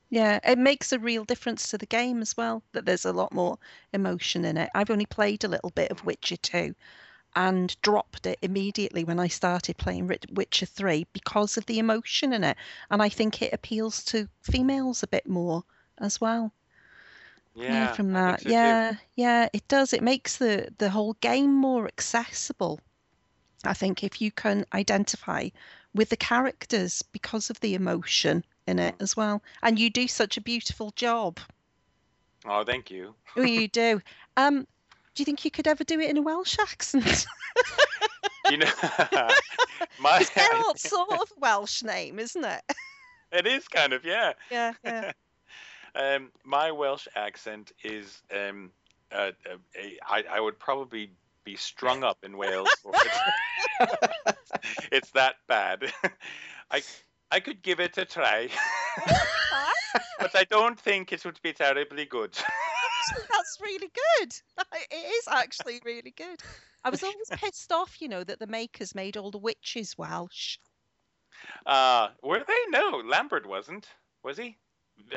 [0.10, 3.34] Yeah, it makes a real difference to the game as well that there's a lot
[3.34, 3.58] more
[3.92, 4.70] emotion in it.
[4.74, 6.74] I've only played a little bit of Witcher 2
[7.36, 12.44] and dropped it immediately when I started playing Witcher 3 because of the emotion in
[12.44, 12.58] it.
[12.90, 15.64] And I think it appeals to females a bit more
[16.00, 16.54] as well.
[17.56, 18.42] Yeah, yeah from that.
[18.42, 18.98] So yeah, too.
[19.16, 19.94] yeah, it does.
[19.94, 22.80] It makes the, the whole game more accessible.
[23.64, 25.50] I think if you can identify
[25.94, 29.42] with the characters because of the emotion in it as well.
[29.62, 31.40] And you do such a beautiful job.
[32.46, 33.16] Oh, thank you.
[33.36, 34.02] oh, you do.
[34.38, 34.68] Um,
[35.18, 37.26] do you think you could ever do it in a Welsh accent?
[38.52, 38.70] you know,
[40.00, 42.62] my Geralt's sort of Welsh name, isn't it?
[43.32, 44.34] It is kind of, yeah.
[44.52, 45.12] Yeah, yeah.
[45.96, 48.70] um, my Welsh accent is, um,
[49.12, 51.10] uh, uh, a, I, I would probably
[51.44, 52.70] be strung up in Wales.
[54.92, 55.92] it's that bad.
[56.70, 56.84] I
[57.32, 58.50] I could give it a try,
[60.20, 62.38] but I don't think it would be terribly good
[63.30, 64.34] that's really good.
[64.92, 66.40] It is actually really good.
[66.84, 70.58] I was always pissed off, you know, that the makers made all the witches Welsh.
[71.66, 72.54] Uh, were they?
[72.70, 73.88] No, Lambert wasn't.
[74.24, 74.58] Was he?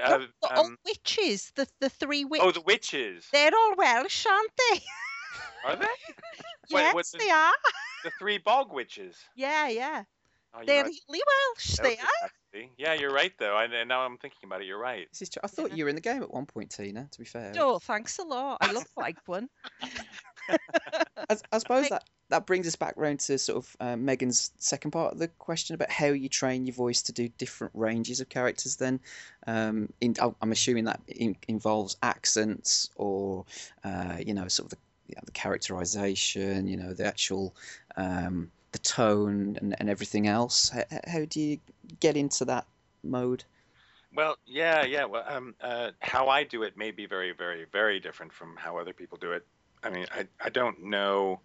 [0.03, 2.47] Uh, the, um, witches, the the three witches.
[2.47, 3.27] Oh, the witches.
[3.33, 4.81] They're all Welsh, aren't they?
[5.65, 5.87] Are they?
[6.71, 7.53] yes, Wait, the, they are.
[8.05, 9.17] The three bog witches.
[9.37, 10.05] Yeah, yeah.
[10.55, 10.93] Oh, They're right.
[11.09, 11.77] really Welsh.
[11.83, 12.31] They are.
[12.77, 13.55] Yeah, you're right though.
[13.55, 14.67] I, now I'm thinking about it.
[14.67, 15.07] You're right.
[15.13, 15.41] This is true.
[15.45, 15.77] I thought yeah.
[15.77, 17.09] you were in the game at one point, Tina.
[17.11, 17.53] To be fair.
[17.59, 18.59] Oh, thanks a lot.
[18.61, 19.49] I look like one.
[21.29, 24.91] I, I, suppose that that brings us back round to sort of uh, Megan's second
[24.91, 28.29] part of the question about how you train your voice to do different ranges of
[28.29, 28.77] characters.
[28.77, 29.01] Then,
[29.47, 33.45] um, in, I'm assuming that in, involves accents or
[33.85, 36.67] uh, you know sort of the, you know, the characterization.
[36.67, 37.55] You know the actual.
[37.97, 40.69] Um, the tone and, and everything else.
[40.71, 41.59] How, how do you
[42.01, 42.67] get into that
[43.03, 43.45] mode?
[44.15, 45.05] Well, yeah, yeah.
[45.05, 48.77] Well, um, uh, how I do it may be very, very, very different from how
[48.77, 49.47] other people do it.
[49.83, 51.41] I mean, I, I don't know.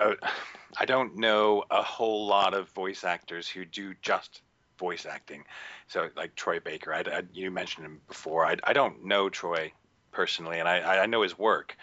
[0.00, 0.14] Uh,
[0.78, 4.40] I don't know a whole lot of voice actors who do just
[4.78, 5.44] voice acting.
[5.86, 8.46] So, like Troy Baker, I, I, you mentioned him before.
[8.46, 9.70] I, I don't know Troy
[10.10, 11.76] personally, and I, I know his work.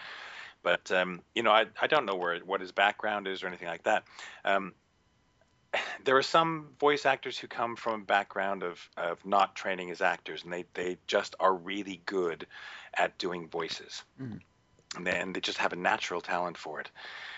[0.64, 3.68] But um, you know, I, I don't know where what his background is or anything
[3.68, 4.04] like that.
[4.44, 4.74] Um,
[6.04, 10.02] there are some voice actors who come from a background of, of not training as
[10.02, 12.48] actors, and they, they just are really good
[12.98, 14.04] at doing voices.
[14.22, 14.40] Mm.
[14.96, 16.90] And, they, they just have a natural talent for it.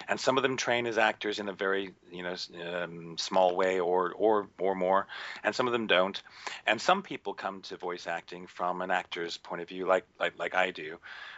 [0.08, 2.36] And some of them train as actors in a very you know
[2.66, 5.08] um, small way or or or more,
[5.44, 6.22] and some of them don't.
[6.66, 10.38] And some people come to voice acting from an actor's point of view, like like
[10.40, 10.98] like I do.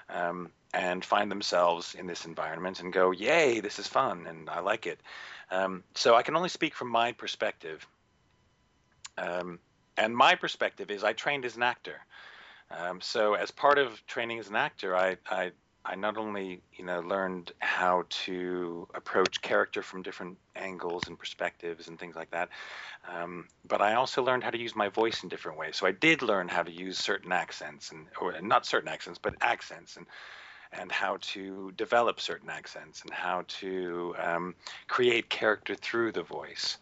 [0.09, 4.59] Um, and find themselves in this environment and go, "Yay, this is fun and I
[4.59, 4.99] like it."
[5.51, 7.85] Um, so I can only speak from my perspective,
[9.17, 9.59] um,
[9.97, 11.99] and my perspective is I trained as an actor.
[12.71, 15.51] Um, so as part of training as an actor, I, I
[15.85, 21.87] I not only you know learned how to approach character from different angles and perspectives
[21.87, 22.49] and things like that,
[23.07, 25.75] um, but I also learned how to use my voice in different ways.
[25.77, 29.35] So I did learn how to use certain accents and or not certain accents, but
[29.41, 30.05] accents and
[30.71, 34.55] and how to develop certain accents and how to um,
[34.87, 36.77] create character through the voice.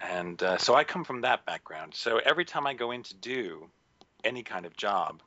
[0.00, 1.94] And uh, so I come from that background.
[1.94, 3.70] So every time I go in to do
[4.24, 5.22] any kind of job,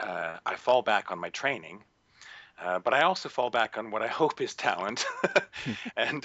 [0.00, 1.82] uh, I fall back on my training,
[2.62, 5.06] uh, but I also fall back on what I hope is talent,
[5.96, 6.24] and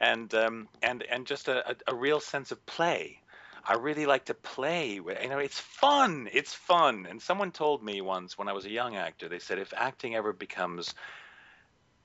[0.00, 3.20] and um, and and just a, a, real sense of play.
[3.64, 6.30] I really like to play with, you know, it's fun.
[6.32, 7.06] It's fun.
[7.08, 10.16] And someone told me once when I was a young actor, they said if acting
[10.16, 10.94] ever becomes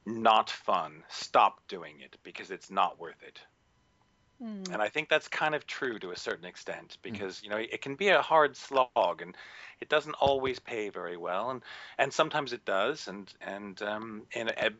[0.05, 3.39] not fun, stop doing it because it's not worth it.
[4.43, 4.73] Mm.
[4.73, 7.81] And I think that's kind of true to a certain extent because you know it
[7.81, 9.35] can be a hard slog and
[9.79, 11.61] it doesn't always pay very well and
[11.97, 14.75] and sometimes it does and and um and, and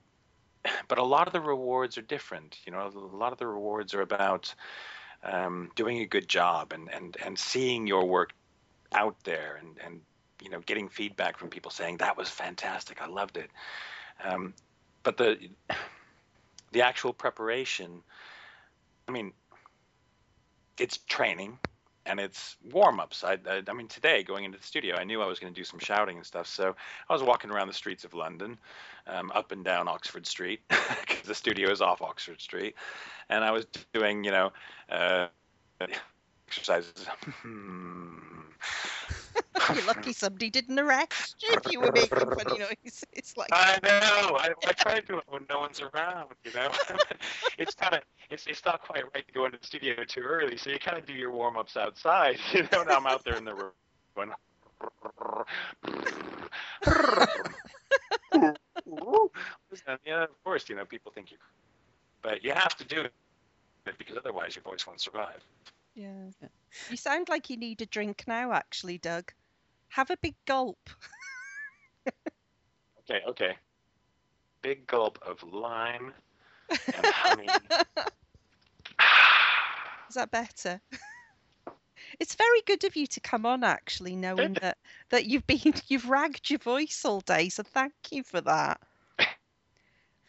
[0.87, 2.57] but a lot of the rewards are different.
[2.65, 4.53] You know, a lot of the rewards are about
[5.23, 8.33] um, doing a good job and and and seeing your work
[8.93, 10.01] out there and and
[10.41, 13.49] you know getting feedback from people saying that was fantastic, I loved it.
[14.23, 14.53] Um,
[15.03, 15.37] but the
[16.71, 18.01] the actual preparation,
[19.07, 19.33] I mean,
[20.79, 21.57] it's training
[22.05, 23.23] and it's warm ups.
[23.23, 25.59] I, I, I, mean, today going into the studio, I knew I was going to
[25.59, 26.47] do some shouting and stuff.
[26.47, 26.75] So
[27.09, 28.57] I was walking around the streets of London,
[29.07, 32.75] um, up and down Oxford Street, because the studio is off Oxford Street,
[33.29, 34.51] and I was doing, you know,
[34.89, 35.27] uh,
[36.47, 37.07] exercises.
[39.73, 43.03] You're lucky somebody didn't arrest you if you were making funny noises.
[43.13, 44.37] It's like I know.
[44.37, 46.29] I, I try to do it when no one's around.
[46.43, 46.69] You know,
[47.57, 50.57] it's kind of it's it's not quite right to go into the studio too early,
[50.57, 52.37] so you kind of do your warm ups outside.
[52.53, 53.71] You know, now I'm out there in the room
[54.15, 54.31] going.
[60.05, 61.37] yeah, of course, you know, people think you,
[62.21, 63.13] but you have to do it
[63.97, 65.43] because otherwise your voice won't survive.
[65.95, 66.29] Yeah.
[66.89, 69.31] You sound like you need a drink now, actually, Doug.
[69.89, 70.89] Have a big gulp.
[72.99, 73.57] okay, okay.
[74.61, 76.13] Big gulp of lime
[76.69, 77.47] and honey.
[80.09, 80.81] Is that better?
[82.19, 84.77] It's very good of you to come on, actually, knowing that
[85.09, 87.49] that you've been you've ragged your voice all day.
[87.49, 88.79] So thank you for that.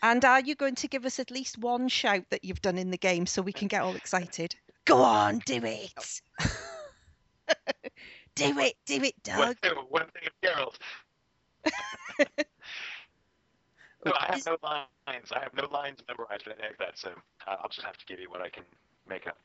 [0.02, 2.90] And are you going to give us at least one shout that you've done in
[2.90, 4.54] the game so we can get all excited?
[4.84, 6.22] Go on, do it.
[8.36, 9.56] Do it, do it, Doug.
[9.62, 10.76] One, one thing of Geralt.
[14.04, 15.32] no, I have no lines.
[15.32, 17.10] I have no lines memorized or anything like that, so
[17.46, 18.62] I'll just have to give you what I can
[19.08, 19.38] make up.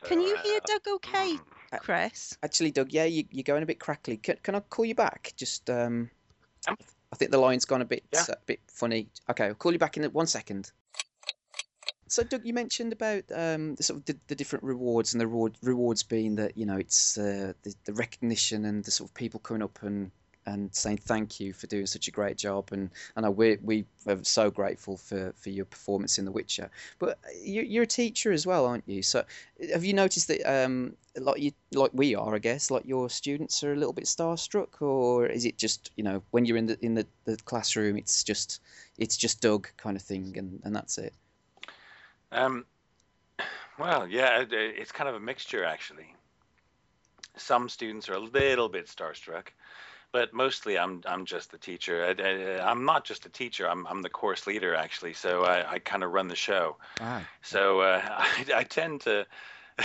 [0.00, 1.36] So, Can you hear uh, Doug okay,
[1.72, 2.36] Uh, Chris?
[2.42, 4.16] Actually, Doug, yeah, you, you're going a bit crackly.
[4.16, 5.32] Can, can I call you back?
[5.36, 6.10] Just, um,
[6.66, 6.76] Um,
[7.12, 8.24] I think the line's gone a bit, Yeah.
[8.28, 9.08] a bit funny.
[9.28, 10.72] Okay, I'll call you back in one second.
[12.12, 15.26] So, Doug, you mentioned about um, the sort of the, the different rewards, and the
[15.26, 19.14] reward, rewards being that you know it's uh, the, the recognition and the sort of
[19.14, 20.10] people coming up and
[20.44, 22.68] and saying thank you for doing such a great job.
[22.70, 26.70] And I know we we are so grateful for, for your performance in The Witcher.
[26.98, 29.02] But you, you're a teacher as well, aren't you?
[29.02, 29.24] So
[29.72, 33.64] have you noticed that um, like you like we are, I guess, like your students
[33.64, 36.78] are a little bit starstruck, or is it just you know when you're in the
[36.84, 38.60] in the, the classroom, it's just
[38.98, 41.14] it's just Doug kind of thing, and, and that's it.
[42.32, 42.64] Um,
[43.78, 46.14] well, yeah, it, it's kind of a mixture actually.
[47.36, 49.48] Some students are a little bit starstruck,
[50.12, 52.04] but mostly I'm I'm just the teacher.
[52.04, 53.68] I, I'm not just a teacher.
[53.68, 55.14] I'm I'm the course leader actually.
[55.14, 56.76] So I, I kind of run the show.
[57.00, 59.26] Ah, So uh, I, I tend to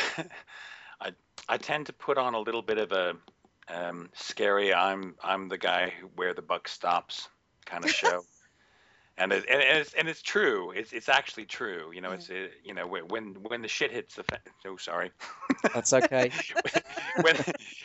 [1.01, 1.11] I
[1.49, 3.15] I tend to put on a little bit of a
[3.69, 4.73] um, scary.
[4.73, 7.29] I'm I'm the guy who, where the buck stops
[7.65, 8.23] kind of show.
[9.19, 10.71] And, it, and it's and it's true.
[10.71, 11.91] It's it's actually true.
[11.91, 14.39] You know, it's uh you know when when when the shit hits the fan.
[14.65, 15.11] Oh, sorry.
[15.73, 16.31] that's okay.
[17.21, 17.35] when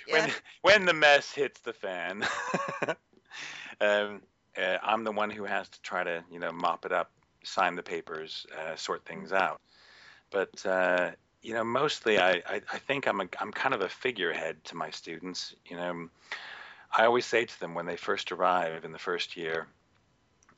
[0.09, 0.13] Yeah.
[0.13, 0.31] when
[0.63, 2.25] when the mess hits the fan,
[3.81, 4.21] um,
[4.57, 7.11] uh, I'm the one who has to try to you know mop it up,
[7.45, 9.61] sign the papers, uh, sort things out.
[10.31, 13.89] But uh, you know, mostly I, I I think I'm a I'm kind of a
[13.89, 15.55] figurehead to my students.
[15.67, 16.09] You know,
[16.97, 19.67] I always say to them when they first arrive in the first year.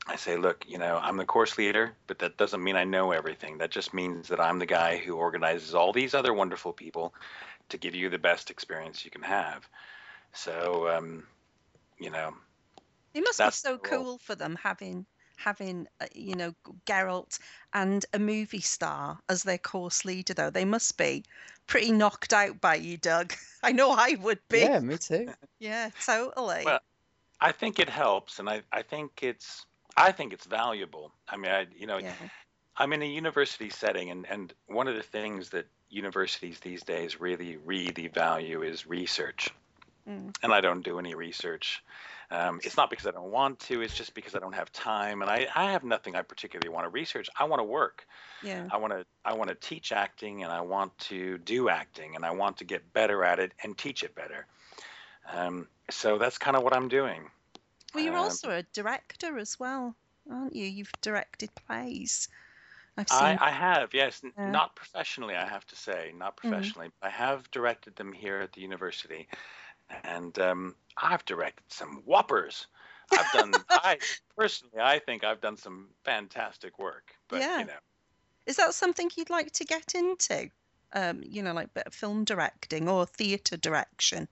[0.07, 3.11] I say, look, you know, I'm the course leader, but that doesn't mean I know
[3.11, 3.57] everything.
[3.59, 7.13] That just means that I'm the guy who organizes all these other wonderful people
[7.69, 9.67] to give you the best experience you can have.
[10.33, 11.27] So, um,
[11.99, 12.33] you know,
[13.13, 15.05] It must be so the cool for them having
[15.37, 16.53] having uh, you know
[16.85, 17.39] Geralt
[17.73, 20.33] and a movie star as their course leader.
[20.33, 21.23] Though they must be
[21.67, 23.33] pretty knocked out by you, Doug.
[23.63, 24.59] I know I would be.
[24.59, 25.31] Yeah, me too.
[25.59, 26.65] Yeah, totally.
[26.65, 26.79] Well,
[27.41, 29.65] I think it helps, and I, I think it's
[29.97, 31.11] I think it's valuable.
[31.27, 32.13] I mean, I you know, yeah.
[32.77, 37.19] I'm in a university setting, and and one of the things that universities these days
[37.19, 39.49] really really value is research,
[40.07, 40.35] Mm.
[40.43, 41.83] and I don't do any research.
[42.29, 43.81] Um, it's not because I don't want to.
[43.81, 46.85] It's just because I don't have time, and I, I have nothing I particularly want
[46.85, 47.27] to research.
[47.39, 48.05] I want to work.
[48.43, 48.67] Yeah.
[48.71, 52.23] I want to I want to teach acting and I want to do acting and
[52.23, 54.45] I want to get better at it and teach it better.
[55.31, 57.29] Um, so that's kind of what I'm doing.
[57.95, 59.97] Well, you're Um, also a director as well,
[60.29, 60.65] aren't you?
[60.67, 62.29] You've directed plays.
[62.97, 63.39] I've seen.
[63.39, 64.57] I, I have, yes, Yeah.
[64.57, 66.89] not professionally, I have to say, not professionally.
[66.99, 69.27] but I have directed them here at the university,
[69.89, 72.67] and um, I've directed some whoppers.
[73.15, 74.01] I've done, I
[74.37, 77.15] personally, I think I've done some fantastic work.
[77.29, 77.57] But Yeah.
[77.57, 77.79] you know,
[78.47, 80.51] Is that something you'd like to get into?
[80.93, 84.29] um, you know, like bit of film directing or theatre direction?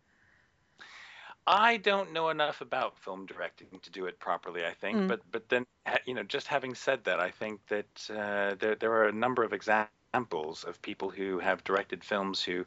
[1.46, 4.66] I don't know enough about film directing to do it properly.
[4.66, 5.08] I think, Mm.
[5.08, 5.66] but but then
[6.06, 9.44] you know, just having said that, I think that uh, there there are a number
[9.44, 12.66] of examples of people who have directed films who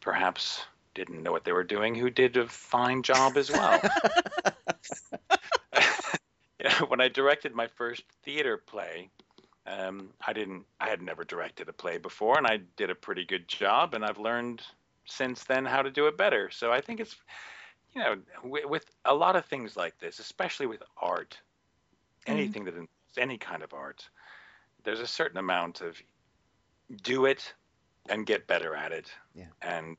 [0.00, 3.80] perhaps didn't know what they were doing, who did a fine job as well.
[6.58, 9.10] you know, when I directed my first theater play,
[9.66, 10.64] um, I didn't.
[10.80, 14.04] I had never directed a play before, and I did a pretty good job, and
[14.04, 14.62] I've learned
[15.04, 16.50] since then how to do it better.
[16.50, 17.16] So I think it's
[17.94, 21.38] you know, with, with a lot of things like this, especially with art,
[22.26, 22.32] Mm.
[22.32, 24.08] anything that involves any kind of art,
[24.84, 25.96] there's a certain amount of
[27.02, 27.54] do it
[28.08, 29.46] and get better at it, Yeah.
[29.62, 29.96] and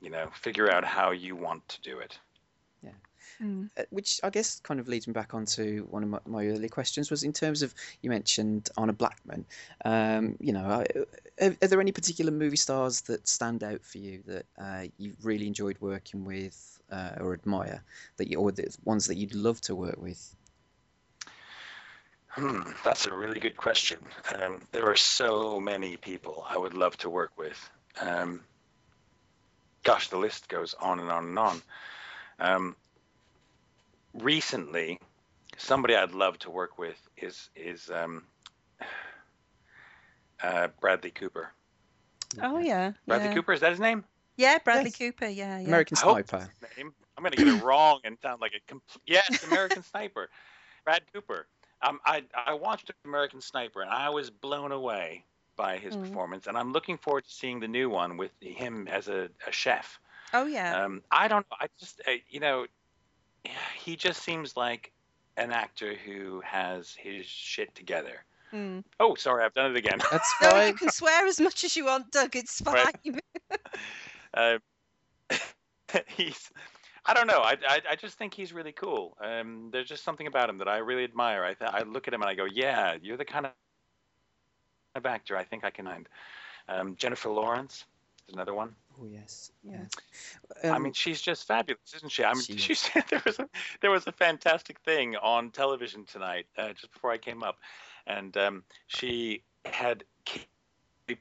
[0.00, 2.18] you know, figure out how you want to do it.
[3.42, 3.70] Mm.
[3.76, 6.68] Uh, which I guess kind of leads me back onto one of my, my early
[6.68, 9.44] questions was in terms of you mentioned Honor Blackman.
[9.84, 10.84] Um, you know,
[11.40, 15.14] are, are there any particular movie stars that stand out for you that uh, you
[15.22, 17.82] really enjoyed working with uh, or admire
[18.16, 20.34] that you, or the ones that you'd love to work with?
[22.28, 23.98] Hmm, that's a really good question.
[24.34, 27.70] Um, there are so many people I would love to work with.
[28.00, 28.42] Um,
[29.82, 31.62] gosh, the list goes on and on and on.
[32.38, 32.76] Um,
[34.14, 34.98] recently,
[35.56, 38.24] somebody I'd love to work with is is um,
[40.42, 41.52] uh, Bradley Cooper.
[42.42, 43.34] Oh yeah, Bradley yeah.
[43.34, 44.04] Cooper is that his name?
[44.36, 44.96] Yeah, Bradley Yes.
[44.98, 45.26] Cooper.
[45.26, 45.66] Yeah, yeah.
[45.66, 46.48] American Sniper.
[46.76, 46.94] name.
[47.16, 49.02] I'm gonna get it wrong and sound like a complete.
[49.06, 50.28] Yes, American Sniper,
[50.84, 51.46] Brad Cooper.
[51.82, 55.24] Um, I I watched American Sniper and I was blown away
[55.56, 56.00] by his Mm.
[56.00, 59.52] performance, and I'm looking forward to seeing the new one with him as a, a
[59.52, 59.98] chef.
[60.32, 60.84] Oh yeah.
[60.84, 61.46] Um, I don't.
[61.50, 62.66] Know, I just uh, you know,
[63.76, 64.92] he just seems like
[65.36, 68.24] an actor who has his shit together.
[68.52, 68.82] Mm.
[68.98, 69.98] Oh, sorry, I've done it again.
[70.10, 70.50] That's fine.
[70.54, 72.34] No, you can swear as much as you want, Doug.
[72.34, 72.74] It's fine.
[72.74, 73.22] Right.
[74.34, 74.58] uh,
[76.06, 76.50] he's
[77.06, 77.40] I don't know.
[77.40, 79.16] I, I I just think he's really cool.
[79.22, 81.44] Um, there's just something about him that I really admire.
[81.44, 83.52] I th- I look at him and I go, yeah, you're the kind of
[84.94, 86.08] of actor I think I can find.
[86.68, 87.86] Um, Jennifer Lawrence
[88.28, 88.74] is another one.
[89.00, 89.52] Oh yes.
[89.62, 89.84] Yeah.
[90.64, 92.24] I Um, mean, she's just fabulous, isn't she?
[92.24, 93.48] I mean, she she said there was a
[93.80, 97.58] there was a fantastic thing on television tonight, uh, just before I came up,
[98.06, 101.12] and um, she had Katie Portman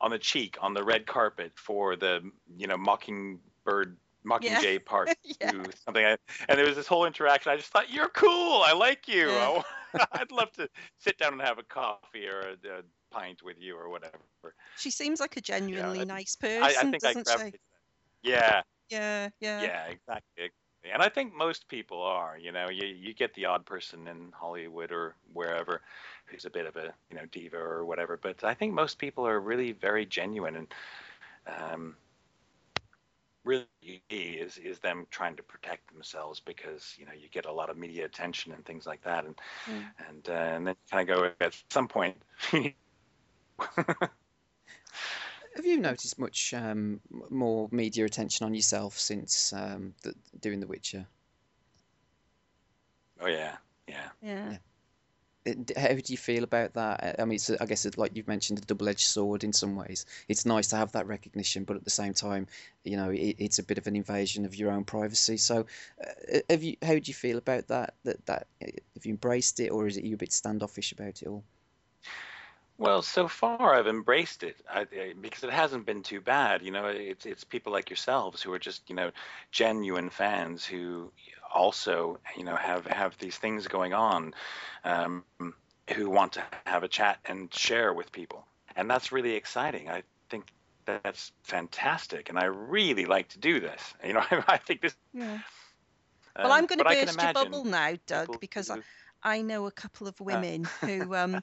[0.00, 5.08] on the cheek on the red carpet for the you know Mockingbird Mockingjay part
[5.40, 5.50] Yeah.
[5.50, 7.52] to something, and there was this whole interaction.
[7.52, 8.62] I just thought you're cool.
[8.62, 9.28] I like you.
[9.28, 9.62] Yeah.
[10.12, 13.76] I'd love to sit down and have a coffee or a, a pint with you
[13.76, 14.22] or whatever.
[14.74, 17.50] She seems like a genuinely I- nice person, I, I think doesn't gravitate.
[17.50, 17.54] she?
[18.22, 19.70] Yeah, Yeah, yeah.
[19.78, 20.44] yeah, exactly.
[20.44, 20.90] exactly.
[20.92, 22.38] And I think most people are.
[22.38, 25.82] You know, you you get the odd person in Hollywood or wherever
[26.26, 29.26] who's a bit of a you know diva or whatever, but I think most people
[29.26, 30.74] are really very genuine and
[31.46, 31.96] um,
[33.44, 37.70] really is is them trying to protect themselves because you know you get a lot
[37.70, 39.92] of media attention and things like that and Mm.
[40.08, 42.16] and uh, and then kind of go at some point.
[45.56, 50.66] Have you noticed much um, more media attention on yourself since um, the, doing The
[50.66, 51.06] Witcher?
[53.20, 53.56] oh yeah,
[53.88, 54.08] yeah.
[54.22, 54.56] Yeah.
[55.44, 57.16] It- How do you feel about that?
[57.18, 59.74] I mean, it's, a- I guess, it's like you've mentioned, a double-edged sword in some
[59.74, 60.04] ways.
[60.28, 62.46] It's nice to have that recognition, but at the same time,
[62.84, 65.38] you know, it, it's a bit of an invasion of your own privacy.
[65.38, 65.66] So,
[66.02, 66.76] uh, have you?
[66.82, 67.94] How do you feel about that?
[68.04, 71.28] That that have you embraced it, or is it you a bit standoffish about it
[71.28, 71.42] all?
[72.80, 76.62] Well, so far I've embraced it I, I- because it hasn't been too bad.
[76.62, 79.10] You know, it's it's people like yourselves who are just you know
[79.52, 81.12] genuine fans who
[81.54, 84.32] also you know have have these things going on,
[84.84, 85.24] um,
[85.94, 89.90] who want to have a chat and share with people, and that's really exciting.
[89.90, 90.46] I think
[90.86, 93.92] that's fantastic, and I really like to do this.
[94.02, 94.96] You know, I, think this.
[95.12, 95.38] Yeah.
[96.34, 98.78] Um, Well, I'm going to I burst your bubble now, Doug, because I,
[99.22, 101.42] I know a couple of women who um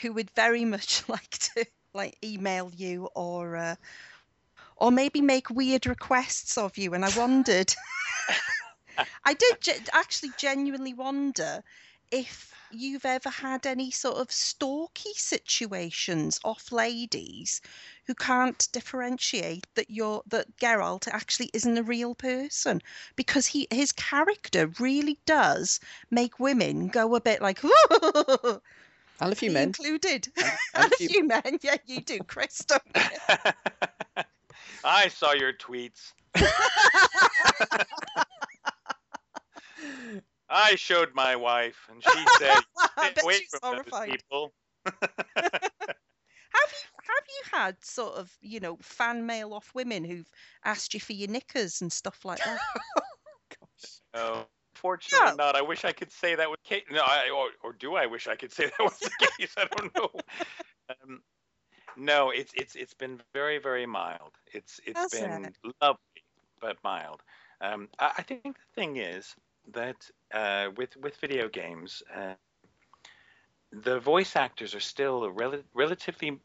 [0.00, 3.76] who would very much like to like email you or uh,
[4.76, 7.74] or maybe make weird requests of you, and I wondered.
[9.24, 11.62] I did ge- actually genuinely wonder
[12.10, 17.60] if you've ever had any sort of stalky situations off ladies
[18.06, 22.80] who can't differentiate that you're that Geralt actually isn't a real person
[23.16, 25.80] because he his character really does
[26.10, 27.60] make women go a bit like
[29.20, 29.68] And a few men.
[29.68, 32.62] included and and a a few- few men yeah you do Chris?
[34.84, 36.12] I saw your tweets.
[40.48, 44.52] I showed my wife, and she said, I "Stay bet away she's from those people."
[44.86, 44.94] have
[46.54, 50.30] you have you had sort of, you know, fan mail off women who've
[50.64, 52.60] asked you for your knickers and stuff like that?
[54.14, 55.36] No, fortunately No.
[55.36, 55.56] not.
[55.56, 56.84] I wish I could say that was the case.
[56.90, 59.54] No, I, or, or do I wish I could say that was the case?
[59.56, 60.10] I don't know.
[60.90, 61.22] Um,
[61.96, 64.32] no, it's it's it's been very very mild.
[64.52, 65.56] It's it's Has been it?
[65.80, 66.24] lovely
[66.60, 67.22] but mild.
[67.60, 69.34] Um, I, I think the thing is
[69.72, 72.34] that uh, with with video games, uh,
[73.72, 76.40] the voice actors are still rel- relatively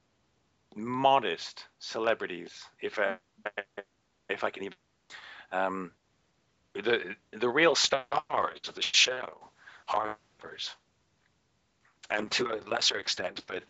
[0.76, 3.18] modest celebrities, if I
[4.30, 4.78] if I can even.
[5.52, 5.92] Um,
[6.74, 8.12] the the real stars
[8.68, 9.50] of the show
[10.40, 10.76] developers,
[12.10, 13.64] and to a lesser extent, but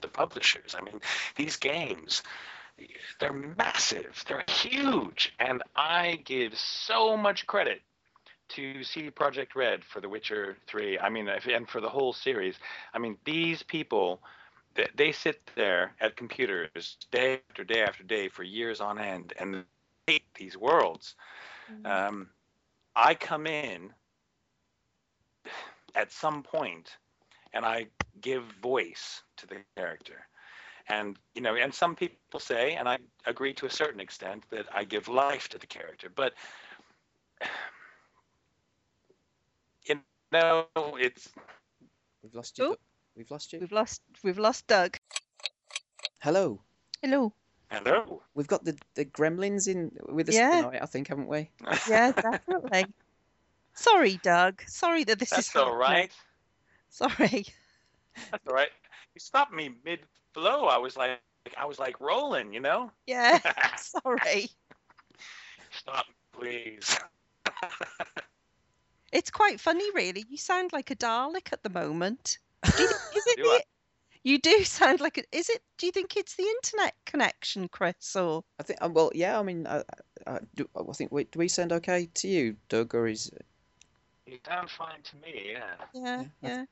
[0.00, 0.74] the publishers.
[0.76, 1.00] I mean,
[1.36, 2.22] these games,
[3.20, 7.82] they're massive, they're huge, and I give so much credit
[8.50, 10.98] to CD Projekt Red for The Witcher 3.
[10.98, 12.54] I mean, and for the whole series.
[12.94, 14.20] I mean, these people.
[14.78, 19.34] They- They sit there at computers day after day after day for years on end
[19.38, 19.66] and
[20.06, 21.16] hate these worlds.
[21.84, 22.30] Um,
[22.96, 23.92] I come in
[25.94, 26.96] at some point
[27.52, 27.88] and I
[28.20, 30.26] give voice to the character.
[30.88, 34.66] And you know, and some people say, and I agree to a certain extent, that
[34.74, 36.08] I give life to the character.
[36.08, 36.34] But
[39.86, 40.00] you
[40.32, 40.66] know,
[40.98, 41.28] it's
[42.22, 42.76] We've lost you.
[43.18, 43.24] Doug.
[43.24, 43.60] We've lost you.
[43.60, 44.96] We've lost we've lost Doug.
[46.20, 46.60] Hello.
[47.02, 47.32] Hello.
[47.70, 48.22] hello.
[48.34, 50.62] We've got the, the gremlins in with us Yeah.
[50.62, 51.50] tonight, I think, haven't we?
[51.88, 52.86] Yeah, definitely.
[53.74, 54.62] Sorry, Doug.
[54.66, 55.80] Sorry that this That's is all happening.
[55.80, 56.12] right.
[56.90, 57.46] Sorry.
[58.30, 58.70] That's all right.
[59.14, 60.00] You stopped me mid
[60.34, 60.66] flow.
[60.66, 61.20] I was like,
[61.56, 62.90] I was like rolling, you know.
[63.06, 63.38] Yeah.
[63.76, 64.50] Sorry.
[65.70, 66.98] Stop, please.
[69.10, 70.26] It's quite funny, really.
[70.28, 72.36] You sound like a Dalek at the moment.
[72.64, 73.62] Do you, is it Do the,
[74.24, 75.62] you do sound like a, is it?
[75.78, 78.16] Do you think it's the internet connection, Chris?
[78.16, 78.78] Or I think.
[78.82, 79.38] uh, Well, yeah.
[79.38, 79.82] I mean, I,
[80.26, 81.12] I, do, I think.
[81.12, 83.30] Wait, do we sound okay to you, Doug, or is
[84.26, 85.74] You sound fine to me, yeah.
[85.94, 86.64] yeah, Yeah,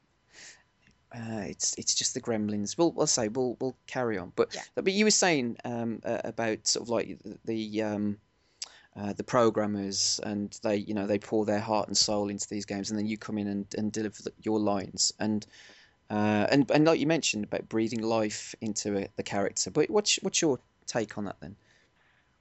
[1.14, 1.38] yeah.
[1.38, 2.76] uh, it's it's just the gremlins?
[2.76, 4.32] We'll we'll say we'll we'll carry on.
[4.36, 4.62] But Yeah.
[4.74, 8.18] but you were saying um, uh, about sort of like the, the um,
[8.96, 12.64] uh, the programmers and they you know they pour their heart and soul into these
[12.64, 15.46] games and then you come in and, and deliver the, your lines and
[16.10, 19.70] uh, and and like you mentioned about breathing life into it, the character.
[19.70, 21.56] But what's what's your take on that then?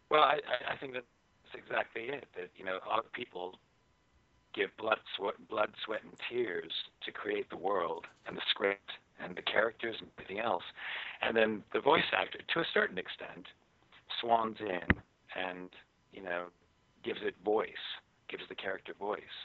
[0.09, 0.39] Well, I,
[0.69, 1.07] I- think that's
[1.53, 2.25] exactly it.
[2.35, 3.59] That you know, a lot of people
[4.53, 6.71] give blood, sweat, blood, sweat, and tears
[7.03, 10.63] to create the world and the script and the characters and everything else,
[11.21, 13.47] and then the voice actor, to a certain extent,
[14.21, 14.87] swans in
[15.35, 15.69] and
[16.11, 16.47] you know
[17.03, 17.85] gives it voice,
[18.29, 19.37] gives the character voice.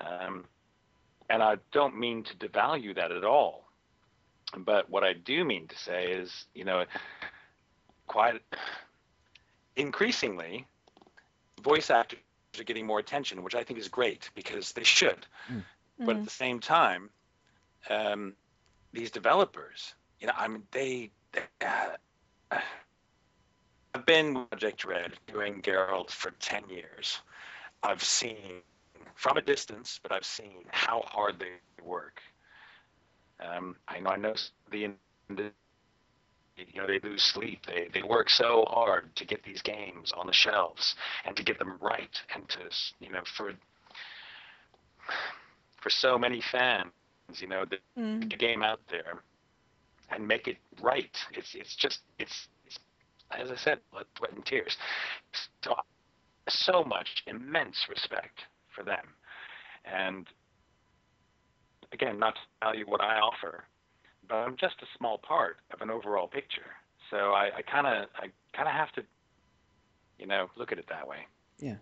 [0.00, 0.46] Um,
[1.30, 3.64] and I don't mean to devalue that at all.
[4.56, 6.84] But what I do mean to say is, you know,
[8.08, 8.42] quite
[9.76, 10.66] increasingly,
[11.62, 12.18] voice actors
[12.58, 15.26] are getting more attention, which I think is great because they should.
[16.04, 16.24] But at Mm.
[16.24, 17.10] the same time,
[17.88, 18.36] um,
[18.92, 22.60] these developers, you know, I mean, they, they uh,
[23.94, 27.20] I've been with Projekt Red doing Geralt for 10 years.
[27.82, 28.62] I've seen
[29.16, 32.20] from a distance, but I've seen how hard they work.
[33.40, 34.34] Um, I know, I know
[34.70, 34.90] the,
[35.30, 35.50] the
[36.56, 40.26] you know they lose sleep they they work so hard to get these games on
[40.26, 40.94] the shelves
[41.24, 42.58] and to get them right and to
[43.00, 43.52] you know for
[45.80, 46.92] for so many fans
[47.36, 48.30] you know the, Mm.
[48.30, 49.22] the game out there
[50.10, 52.78] and make it right it's it's just it's, it's
[53.30, 54.76] as i said blood sweat and tears
[55.64, 55.74] so
[56.48, 58.44] so much immense respect
[58.74, 59.14] for them
[59.84, 60.26] and
[61.92, 63.64] again not to you what i offer
[64.30, 66.72] but I'm just a small part of an overall picture.
[67.10, 69.02] So I kind of, I kind of have to,
[70.18, 71.26] you know, look at it that way.
[71.58, 71.76] Yeah.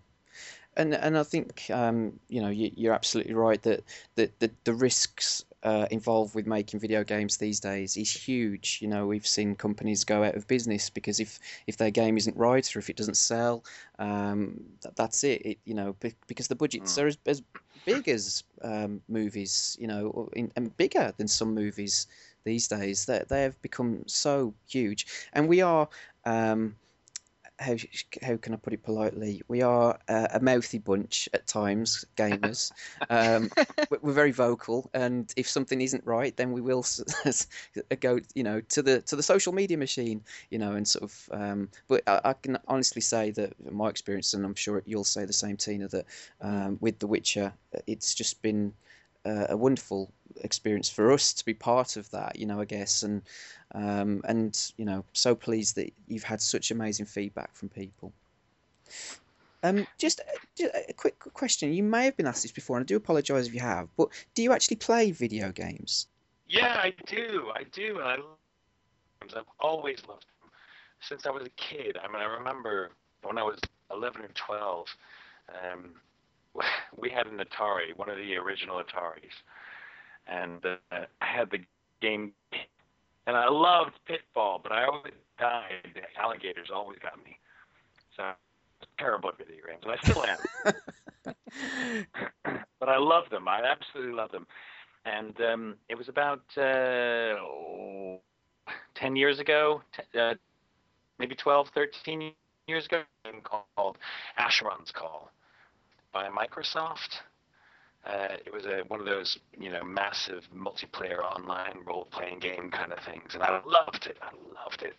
[0.77, 3.83] And and I think um, you know you, you're absolutely right that
[4.15, 8.79] the the, the risks uh, involved with making video games these days is huge.
[8.81, 12.37] You know we've seen companies go out of business because if if their game isn't
[12.37, 13.65] right or if it doesn't sell,
[13.99, 15.43] um, that, that's it.
[15.45, 15.59] it.
[15.65, 17.03] You know be- because the budgets Mm.
[17.03, 17.43] are as, as
[17.85, 19.77] big as um, movies.
[19.81, 22.07] You know in, and bigger than some movies
[22.45, 23.07] these days.
[23.07, 25.89] They they have become so huge, and we are.
[26.25, 26.77] Um,
[27.59, 27.75] how
[28.23, 29.43] how can I put it politely?
[29.49, 32.73] We are uh, a mouthy bunch at times, gamers.
[33.11, 33.51] um,
[33.91, 36.85] we- we're very vocal, and if something isn't right, then we will
[38.01, 41.29] go, you know, to the to the social media machine, you know, and sort of.
[41.33, 45.25] Um, but I, I can honestly say that my experience, and I'm sure you'll say
[45.25, 46.07] the same, Tina, that
[46.41, 47.53] um, with The Witcher,
[47.87, 48.73] it's just been
[49.25, 50.13] a, a wonderful
[50.43, 52.37] experience for us to be part of that.
[52.37, 53.23] You know, I guess, and
[53.75, 58.13] um, and you know, so pleased that you've had such amazing feedback from people.
[59.65, 60.21] Um, just,
[60.57, 61.73] just a quick question.
[61.73, 63.89] You may have been asked this before, and I do apologise if you have.
[63.97, 66.07] But do you actually play video games?
[66.47, 67.51] Yeah, I do.
[67.55, 68.01] I do.
[68.01, 68.19] I.
[69.37, 70.51] I've always loved them
[71.01, 71.99] since I was a kid.
[72.03, 72.91] I mean, I remember
[73.23, 73.59] when I was
[73.91, 74.97] 11 or 12.
[75.49, 75.91] Um,
[76.97, 79.43] we had an Atari, one of the original Ataris,
[80.27, 81.61] and uh, I had the
[82.01, 82.33] game,
[83.27, 85.91] and I loved Pitfall, but I always died.
[85.95, 87.39] The alligators always got me.
[88.17, 88.33] So
[88.99, 91.35] terrible at video games, and I still am.
[92.81, 93.49] but I love them.
[93.49, 94.47] I absolutely love them.
[95.05, 98.21] And um, it was about uh, oh,
[98.95, 100.35] 10 years ago, t- uh,
[101.19, 102.33] maybe 12, 13
[102.67, 103.03] years ago,
[103.77, 103.99] called
[104.39, 105.31] Asheron's Call
[106.13, 107.21] by Microsoft.
[108.07, 112.93] Uh, it was a, one of those, you know, massive multiplayer online role-playing game kind
[112.93, 114.17] of things, and I loved it.
[114.23, 114.31] I
[114.65, 114.95] loved it.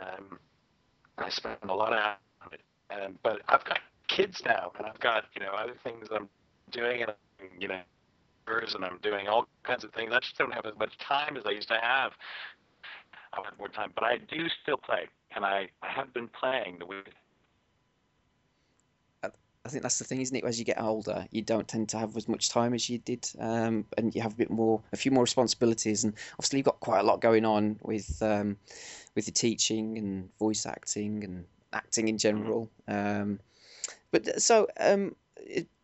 [0.00, 0.38] Um,
[1.18, 2.16] I spent a lot of hours
[2.46, 2.60] on it.
[2.90, 6.28] Um, but I've got kids now, and I've got, you know, other things I'm
[6.70, 7.12] doing, and
[7.58, 7.80] you know,
[8.46, 10.12] and I'm doing all kinds of things.
[10.12, 12.12] I just don't have as much time as I used to have.
[13.32, 16.76] I have more time, but I do still play, and I, I have been playing
[16.78, 17.08] the week
[19.64, 20.44] I think that's the thing, isn't it?
[20.44, 23.28] As you get older, you don't tend to have as much time as you did,
[23.38, 26.02] um, and you have a bit more, a few more responsibilities.
[26.02, 28.56] And obviously, you've got quite a lot going on with um,
[29.14, 32.68] with the teaching and voice acting and acting in general.
[32.88, 33.38] Um,
[34.10, 35.14] but so um,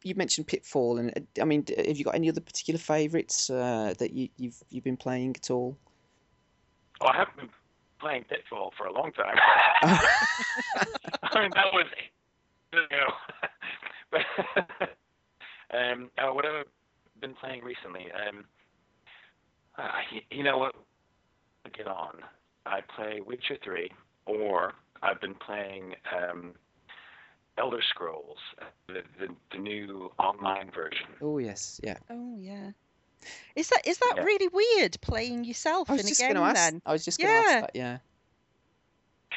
[0.03, 4.13] you mentioned Pitfall, and I mean, have you got any other particular favourites uh, that
[4.13, 5.77] you, you've you've been playing at all?
[7.01, 7.51] Oh, I haven't been
[8.01, 9.37] playing Pitfall for a long time.
[9.83, 11.87] I mean, that was
[12.73, 13.49] you know
[14.11, 14.21] but
[15.77, 16.67] um, uh, what I've
[17.21, 18.45] been playing recently, um,
[19.77, 20.75] uh, you, you know what?
[21.77, 22.21] Get on.
[22.65, 23.91] I play Witcher Three,
[24.25, 26.55] or I've been playing um,
[27.59, 28.39] Elder Scrolls,
[28.87, 31.09] the, the, the new online version.
[31.21, 31.99] Oh yes, yeah.
[32.09, 32.71] Oh yeah.
[33.57, 34.23] Is that is that yeah.
[34.23, 36.37] really weird playing yourself in a game?
[36.37, 37.55] Ask, then I was just going to yeah.
[37.57, 37.71] ask that.
[37.75, 37.99] Yeah.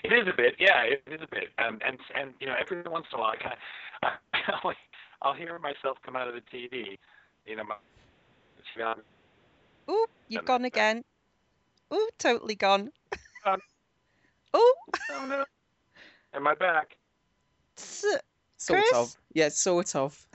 [0.04, 2.82] It is a bit, yeah, it is a bit, um, and and you know, every
[2.84, 3.60] once in a while, I kind of,
[5.22, 6.98] I'll hear myself come out of the TV,
[7.46, 7.64] you know.
[7.64, 7.76] My,
[9.90, 11.04] Ooh, you've gone again.
[11.94, 12.92] Ooh, totally gone.
[13.46, 13.60] Um,
[14.54, 14.76] oh.
[15.12, 15.46] Oh no.
[16.34, 16.96] Am I back?
[17.78, 18.06] S-
[18.58, 18.94] sort Chris?
[18.96, 19.16] of.
[19.34, 20.26] Yeah, sort of.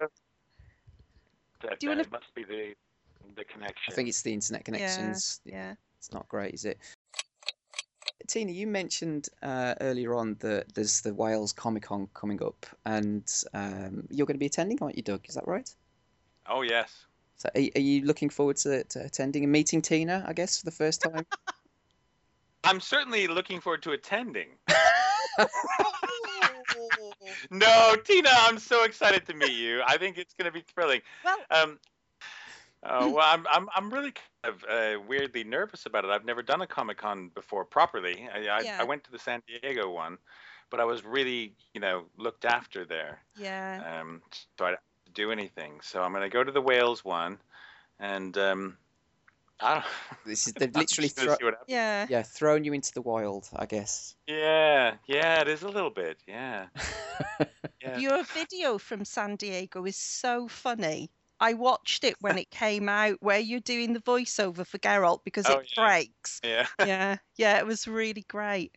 [0.00, 2.74] That, Do you wanna- It must be the
[3.36, 3.92] the connection.
[3.92, 5.40] I think it's the internet connections.
[5.44, 5.74] Yeah, Yeah.
[5.98, 6.78] It's not great, is it?
[8.26, 13.26] Tina, you mentioned uh, earlier on that there's the Wales Comic Con coming up, and
[13.52, 15.28] um, you're going to be attending, aren't you, Doug?
[15.28, 15.68] Is that right?
[16.46, 17.06] Oh yes.
[17.36, 20.24] So, are, are you looking forward to, to attending and meeting Tina?
[20.26, 21.26] I guess for the first time.
[22.64, 24.48] I'm certainly looking forward to attending.
[27.50, 29.82] no, Tina, I'm so excited to meet you.
[29.86, 31.00] I think it's going to be thrilling.
[31.24, 31.78] Well, Um,
[32.84, 36.10] oh, well, I'm, I'm, I'm really kind of uh, weirdly nervous about it.
[36.10, 38.28] I've never done a Comic Con before properly.
[38.32, 38.78] I, I, Yeah.
[38.80, 40.18] I went to the San Diego one,
[40.70, 43.20] but I was really, you know, looked after there.
[43.36, 44.00] yeah.
[44.00, 44.22] Um,
[44.58, 44.80] so I didn't
[45.14, 45.80] do anything.
[45.82, 47.38] So I'm going to go to the Wales one,
[47.98, 48.76] and um,
[49.60, 49.84] I don't.
[50.26, 51.68] This is they've literally just gonna thro- see what happens.
[51.70, 52.06] Yeah.
[52.08, 54.14] yeah thrown you into the wild, I guess.
[54.26, 56.18] Yeah, yeah, it is a little bit.
[56.26, 56.66] Yeah,
[57.82, 57.98] yeah.
[57.98, 61.10] Your video from San Diego is so funny.
[61.40, 65.46] I watched it when it came out, where you're doing the voiceover for Geralt because
[65.46, 65.84] Oh, it yeah.
[65.84, 66.40] breaks.
[66.44, 66.66] yeah.
[66.86, 68.76] yeah, yeah, it was really great.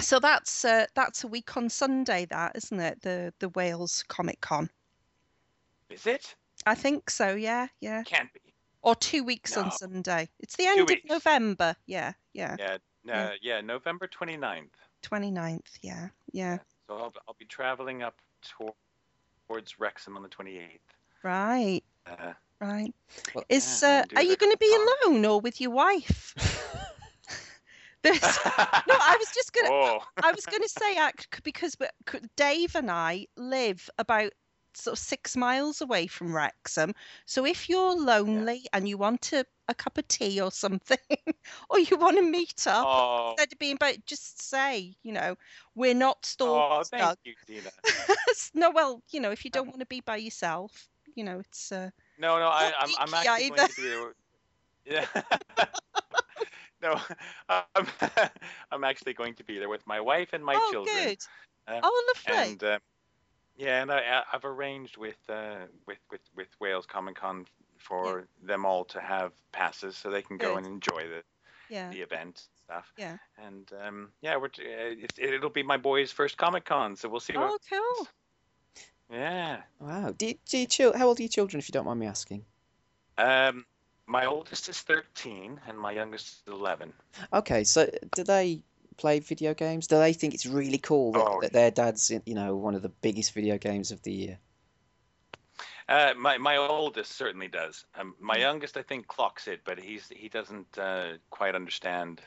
[0.00, 3.02] So that's uh, that's a week on Sunday, that isn't it?
[3.02, 4.70] The the Wales Comic Con.
[5.90, 6.34] Is it?
[6.66, 7.34] I think so.
[7.34, 8.02] Yeah, yeah.
[8.04, 8.40] Can't be.
[8.82, 10.28] Or two weeks on Sunday.
[10.38, 11.08] It's the end of weeks.
[11.08, 11.76] November.
[11.86, 12.56] Yeah, yeah.
[12.58, 13.32] Yeah, no, Yeah.
[13.42, 14.70] yeah, November 29th.
[15.02, 15.78] 29th.
[15.82, 16.58] Yeah, yeah.
[16.86, 18.16] So I'll, I'll be traveling up
[19.48, 20.78] towards Wrexham on the 28th.
[21.22, 22.94] Right, Uh, right.
[23.32, 25.70] Well, Is yeah, uh, do are you the going to be alone or with your
[25.70, 26.34] wife?
[28.02, 29.70] There's, no, I was just gonna.
[29.70, 34.32] oh, I was going to say act because we- c- Dave and I live about
[34.74, 36.94] sort of six miles away from Wrexham.
[37.26, 40.98] So if you're lonely and you want a, a cup of tea or something,
[41.70, 45.36] or you want to meet up, oh, instead of being about, just say, you know,
[45.74, 46.88] we're not oh, stalkers.
[46.90, 47.18] thank Doug.
[47.24, 47.70] you, Tina.
[48.54, 51.72] no, well, you know, if you don't want to be by yourself, you know, it's.
[51.72, 53.56] Uh, No, no, I, Not I'm, I'm actually either.
[53.56, 54.14] going to be there.
[54.86, 55.22] Yeah.
[56.82, 57.00] no,
[57.48, 57.86] I'm,
[58.72, 60.66] I'm actually going to be there with my wife and my children.
[60.68, 61.06] oh, children.
[61.06, 61.18] good.
[61.68, 62.50] Uh, oh, lovely.
[62.52, 62.80] And um,
[63.56, 67.46] Yeah, and I, I've arranged with uh, with with with Wales Comic Con
[67.78, 71.22] for them all to have passes so they can go and enjoy the
[71.68, 71.90] Yeah.
[71.90, 72.92] the event stuff.
[72.96, 73.16] Yeah.
[73.38, 77.08] And um, yeah, we're t- uh, it's, it'll be my boy's first Comic Con, so
[77.08, 77.50] we'll see what.
[77.52, 78.08] Oh, cool.
[79.12, 79.62] Yeah.
[79.80, 80.14] Wow.
[80.16, 82.06] Do you, do you chil- How old are your children, if you don't mind me
[82.06, 82.44] asking?
[83.18, 83.64] Um,
[84.06, 86.92] my oldest is 13 and my youngest is 11.
[87.32, 88.62] Okay, so do they
[88.96, 89.86] play video games?
[89.86, 91.40] Do they think it's really cool that, Oh.
[91.42, 94.38] that their dad's, you know, one of the biggest video games of the year?
[95.88, 97.84] Uh, my my oldest certainly does.
[97.96, 102.20] Um, my youngest, I think, clocks it, but he's he doesn't uh, quite understand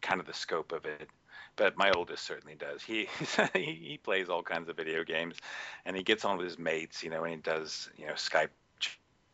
[0.00, 1.10] kind of the scope of it.
[1.56, 2.82] But my oldest certainly does.
[2.92, 3.08] He
[3.54, 5.36] he plays all kinds of video games,
[5.84, 8.48] and he gets on with his mates, you know, and he does you know Skype,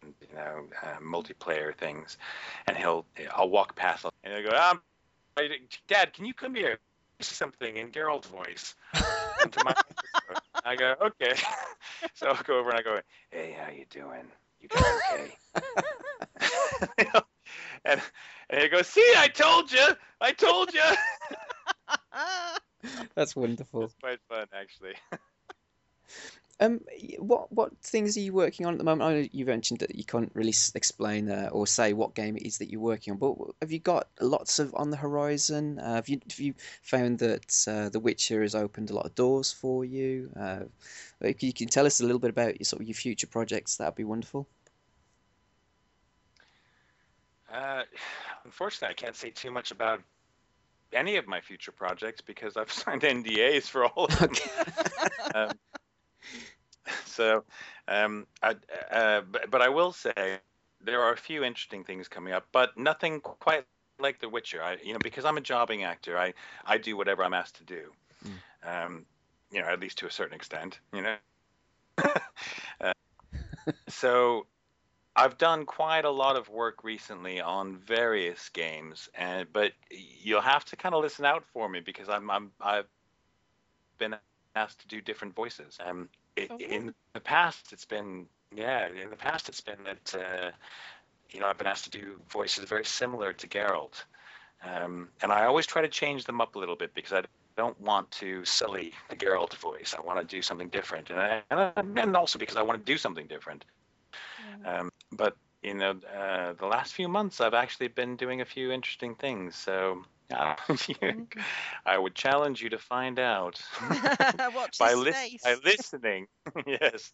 [0.02, 2.18] you know, uh, multiplayer things,
[2.66, 4.82] and he'll I'll walk past and he'll go, um,
[5.86, 6.78] Dad, can you come here?
[7.20, 8.74] Something in Geralt's voice.
[10.64, 11.34] I go, okay.
[12.14, 13.00] so I'll go over and I go,
[13.30, 14.24] hey, how you doing?
[14.60, 15.34] You guys okay?
[17.84, 18.00] and
[18.50, 19.86] and he goes, see, I told you,
[20.20, 20.82] I told you.
[23.14, 23.84] That's wonderful.
[23.84, 24.94] it's quite fun, actually.
[26.60, 26.80] Um,
[27.18, 29.08] what what things are you working on at the moment?
[29.08, 32.42] I know you mentioned that you can't really explain uh, or say what game it
[32.42, 35.78] is that you're working on, but have you got lots of on the horizon?
[35.78, 39.14] Uh, have you have you found that uh, The Witcher has opened a lot of
[39.14, 40.30] doors for you?
[40.38, 40.64] Uh,
[41.20, 43.76] if you can tell us a little bit about your sort of your future projects,
[43.76, 44.48] that'd be wonderful.
[47.52, 47.82] Uh,
[48.44, 50.02] unfortunately, I can't say too much about
[50.92, 54.32] any of my future projects because I've signed NDAs for all of them.
[55.34, 55.50] um,
[57.04, 57.44] so,
[57.86, 58.54] um, I,
[58.90, 60.38] uh, but, but I will say
[60.80, 63.64] there are a few interesting things coming up, but nothing quite
[63.98, 64.62] like The Witcher.
[64.62, 66.34] I, you know, because I'm a jobbing actor, I,
[66.64, 67.92] I do whatever I'm asked to do.
[68.64, 69.06] Um,
[69.50, 70.78] you know, at least to a certain extent.
[70.92, 71.16] You know.
[72.80, 72.92] uh,
[73.88, 74.46] so
[75.18, 80.64] I've done quite a lot of work recently on various games, and but you'll have
[80.66, 82.86] to kind of listen out for me because I'm, I'm I've
[83.98, 84.14] been
[84.54, 85.76] asked to do different voices.
[85.84, 86.56] Um, it, Oh.
[86.58, 90.50] in the past, it's been yeah, in the past it's been that uh,
[91.30, 94.04] you know I've been asked to do voices very similar to Geralt,
[94.62, 97.22] um, and I always try to change them up a little bit because I
[97.56, 99.96] don't want to sully the Geralt voice.
[99.98, 102.78] I want to do something different, and I, and, I, and also because I want
[102.78, 103.64] to do something different.
[104.64, 108.70] Um, but you know, uh, the last few months I've actually been doing a few
[108.70, 109.56] interesting things.
[109.56, 110.04] So
[110.34, 110.54] uh,
[111.86, 113.60] I would challenge you to find out
[114.78, 115.42] by, his lis- face.
[115.42, 116.26] by listening.
[116.66, 117.12] yes,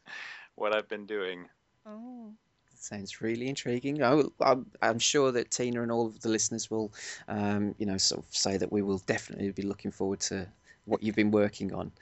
[0.56, 1.46] what I've been doing.
[1.86, 2.32] Oh.
[2.76, 4.02] Sounds really intriguing.
[4.02, 6.92] I will, I'm, I'm sure that Tina and all of the listeners will,
[7.28, 10.46] um, you know, sort of say that we will definitely be looking forward to
[10.84, 11.92] what you've been working on.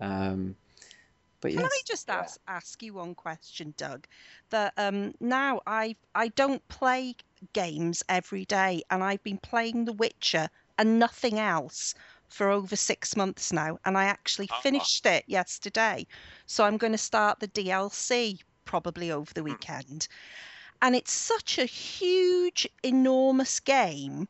[0.00, 0.54] Um,
[1.40, 2.30] but Can yes, I just Yeah.
[2.30, 4.06] ask ask you one question, Doug?
[4.50, 7.16] That um, now I I don't play
[7.52, 11.94] games every day, and I've been playing The Witcher and nothing else
[12.28, 14.60] for over six months now, and I actually Ah.
[14.62, 16.06] finished it yesterday.
[16.46, 20.08] So I'm going to start the DLC probably over the weekend,
[20.80, 24.28] and it's such a huge, enormous game.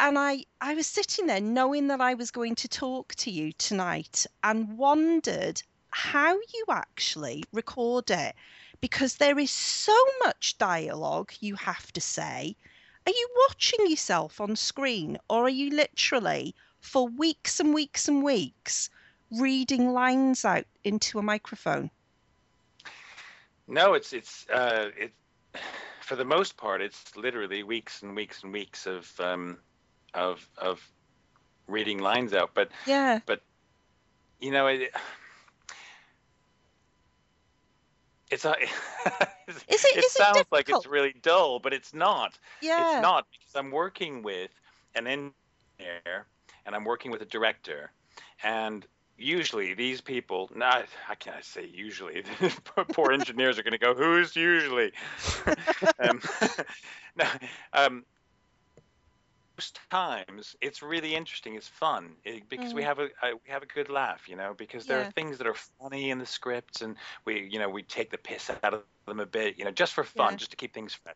[0.00, 3.52] And I, I was sitting there knowing that I was going to talk to you
[3.52, 8.34] tonight and wondered how you actually record it
[8.80, 12.56] because there is so much dialogue you have to say.
[13.06, 18.22] Are you watching yourself on screen or are you literally for weeks and weeks and
[18.22, 18.90] weeks
[19.30, 21.90] reading lines out into a microphone?
[23.66, 25.12] No, it's it's uh, it.
[26.00, 29.58] For the most part, it's literally weeks and weeks and weeks of um,
[30.14, 30.80] of of
[31.66, 32.50] reading lines out.
[32.54, 33.20] But Yeah.
[33.26, 33.42] But
[34.40, 34.90] you know, it,
[38.30, 38.54] it's a.
[39.48, 42.38] Is it- it is it sounds like it's really dull, but it's not.
[42.60, 42.96] Yeah.
[42.96, 44.50] It's not because I'm working with
[44.94, 46.26] an engineer
[46.66, 47.90] and I'm working with a director,
[48.42, 52.24] and usually these people, not I can't say usually.
[52.92, 54.92] Poor engineers are going to go, "Who's usually?"
[55.98, 56.20] um,
[57.16, 57.24] no,
[57.72, 58.04] um,
[59.62, 61.38] times it's really interesting.
[61.40, 62.82] It's fun it, because we Mm.
[62.82, 64.54] have a, a we have a good laugh, you know.
[64.56, 65.00] Because there Yeah.
[65.00, 66.96] are things that are funny in the scripts, and
[67.26, 69.64] we you know we take the piss out of them a bit, you know, just
[69.64, 70.36] for fun, Yeah.
[70.38, 71.08] just to keep things fresh.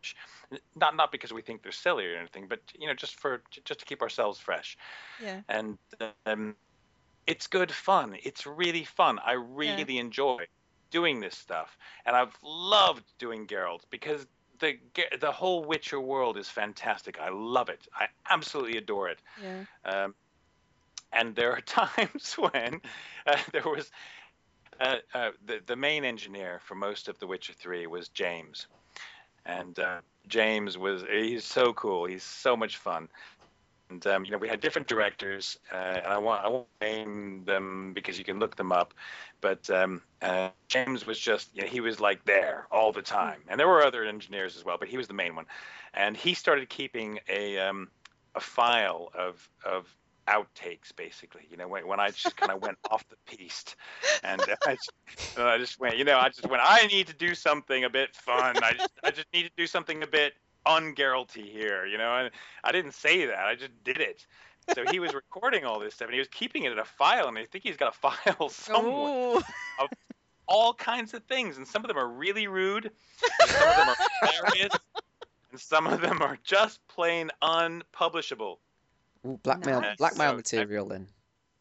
[0.59, 3.79] Not not because we think they're silly or anything, but you know, just for just
[3.79, 4.77] to keep ourselves fresh.
[5.17, 5.41] Yeah.
[5.47, 5.77] And
[6.25, 6.55] um,
[7.27, 8.15] it's good fun.
[8.23, 9.19] It's really fun.
[9.25, 10.45] I really enjoy
[10.91, 14.25] doing this stuff, and I've loved doing Geralt because
[14.63, 14.77] the
[15.19, 17.19] the whole Witcher world is fantastic.
[17.19, 17.87] I love it.
[17.93, 19.19] I absolutely adore it.
[19.41, 19.65] Yeah.
[19.85, 20.15] Um,
[21.11, 22.81] and there are times when
[23.27, 23.91] uh, there was
[24.79, 28.67] uh, uh, the the main engineer for most of The Witcher Three was James,
[29.45, 32.05] and uh, James was he's so cool.
[32.05, 33.09] He's so much fun.
[33.93, 37.43] And um, you know, we had different directors, uh, and I want I won't name
[37.45, 38.95] them because you can look them up.
[39.39, 43.41] But um, uh, James was just you know, he was like there all the time,
[43.47, 45.45] and there were other engineers as well, but he was the main one.
[45.93, 47.89] And he started keeping a um,
[48.33, 49.95] a file of of
[50.27, 53.75] outtakes basically you know when, when i just kind of went off the piste
[54.23, 54.91] and I just,
[55.35, 58.15] I just went you know i just went i need to do something a bit
[58.15, 60.33] fun i just, I just need to do something a bit
[60.67, 62.31] ungeralty here you know and
[62.63, 64.25] i didn't say that i just did it
[64.73, 67.27] so he was recording all this stuff and he was keeping it in a file
[67.27, 69.41] and i think he's got a file somewhere
[69.79, 69.89] of
[70.47, 73.89] all kinds of things and some of them are really rude and some of them
[73.89, 73.95] are
[74.41, 74.73] hilarious
[75.51, 78.59] and some of them are just plain unpublishable
[79.25, 79.97] Ooh, blackmail, Nice.
[79.97, 81.07] blackmail So, material then.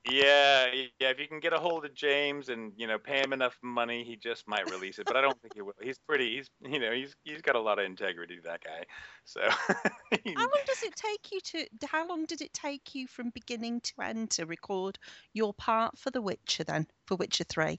[0.04, 0.66] Yeah,
[0.98, 1.10] yeah.
[1.10, 4.02] If you can get a hold of James and you know pay him enough money,
[4.02, 5.06] he just might release it.
[5.06, 5.74] But I don't think he will.
[5.80, 6.36] He's pretty.
[6.36, 8.38] He's you know he's he's got a lot of integrity.
[8.42, 8.84] That guy.
[9.24, 9.40] So.
[9.48, 11.66] How long does it take you to?
[11.86, 14.98] How long did it take you from beginning to end to record
[15.34, 16.64] your part for The Witcher?
[16.64, 17.78] Then for Witcher Three.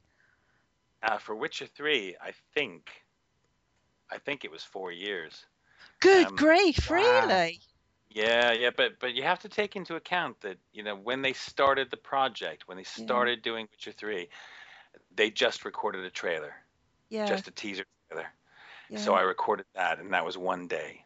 [1.04, 2.90] uh, for Witcher Three, I think.
[4.12, 5.46] I think it was four years.
[6.00, 6.90] Good Um, grief!
[6.90, 6.96] wow.
[6.98, 7.60] Really?
[8.14, 11.34] Yeah, yeah, but but you have to take into account that you know when they
[11.34, 13.06] started the project, when they Yeah.
[13.06, 14.30] started doing Witcher Three,
[15.16, 16.54] they just recorded a trailer,
[17.10, 17.26] Yeah.
[17.26, 18.28] just a teaser trailer.
[18.90, 19.00] yeah.
[19.00, 21.06] So I recorded that, and that was one day.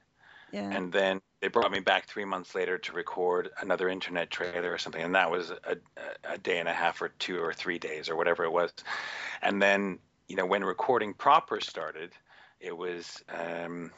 [0.52, 0.70] yeah.
[0.72, 4.78] and then they brought me back three months later to record another internet trailer or
[4.78, 5.78] something and that was a,
[6.24, 8.72] a day and a half or two or three days or whatever it was
[9.42, 10.00] and then
[10.30, 12.12] you know when recording proper started
[12.62, 13.92] it was um,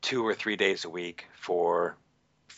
[0.00, 1.96] two or three days a week for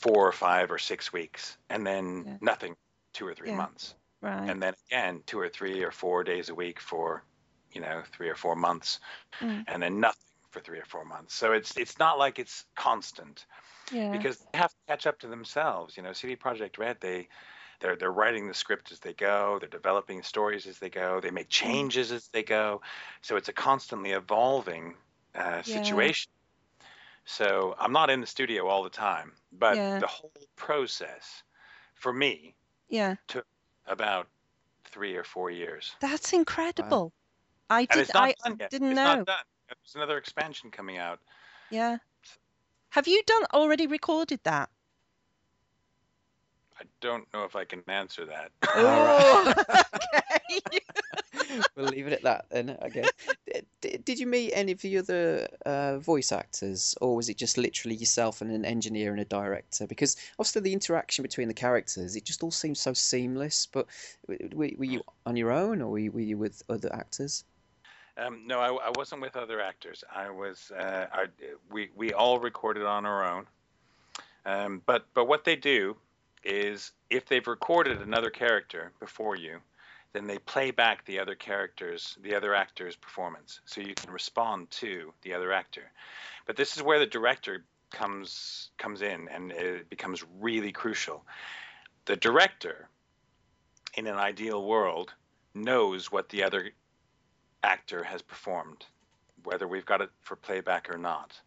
[0.00, 2.38] four or five or six weeks and then Yeah.
[2.40, 2.76] nothing
[3.12, 3.56] two or three Yeah.
[3.56, 4.48] months right.
[4.50, 7.24] and then again two or three or four days a week for
[7.72, 9.00] you know three or four months
[9.40, 9.64] Mm.
[9.68, 10.18] and then nothing
[10.50, 13.46] for three or four months so it's it's not like it's constant
[13.92, 14.10] yeah.
[14.12, 15.96] because they have to catch up to themselves.
[15.96, 17.28] You know, CD Projekt Red, they
[17.80, 21.30] they're they're writing the script as they go, they're developing stories as they go, they
[21.30, 22.80] make changes as they go,
[23.22, 24.96] so it's a constantly evolving
[25.34, 26.30] uh, situation.
[27.30, 29.98] So I'm not in the studio all the time, but Yeah.
[29.98, 31.42] the whole process
[31.92, 32.54] for me
[32.88, 33.16] yeah.
[33.26, 33.46] took
[33.84, 34.28] about
[34.84, 37.12] three or four years, That's incredible.
[37.68, 37.98] I did.
[37.98, 38.70] it's not I done yet.
[38.70, 39.16] didn't it's know.
[39.16, 39.44] not done.
[39.68, 41.20] There's another expansion coming out.
[41.68, 41.98] Yeah.
[42.88, 44.70] Have you done already recorded that?
[46.80, 48.52] I don't know if I can answer that.
[48.74, 50.80] Oh, all okay.
[51.76, 53.10] we'll leave it at that then, I guess.
[53.46, 57.36] D- d- did you meet any of the other uh, voice actors, or was it
[57.36, 59.86] just literally yourself and an engineer and a director?
[59.86, 63.66] Because obviously the interaction between the characters, it just all seems so seamless.
[63.66, 63.86] But
[64.26, 67.44] w- w- were you on your own, or were you, were you with other actors?
[68.18, 70.02] Um, no, I, I wasn't with other actors.
[70.14, 70.72] I was.
[70.76, 71.26] Uh, I,
[71.70, 73.46] we we all recorded on our own.
[74.44, 75.96] Um, but but what they do
[76.44, 79.58] is if they've recorded another character before you,
[80.12, 84.70] then they play back the other characters, the other actor's performance, so you can respond
[84.70, 85.90] to the other actor.
[86.46, 91.24] But this is where the director comes comes in, and it becomes really crucial.
[92.06, 92.88] The director,
[93.94, 95.12] in an ideal world,
[95.54, 96.70] knows what the other
[97.62, 98.86] actor has performed,
[99.44, 101.38] whether we've got it for playback or not,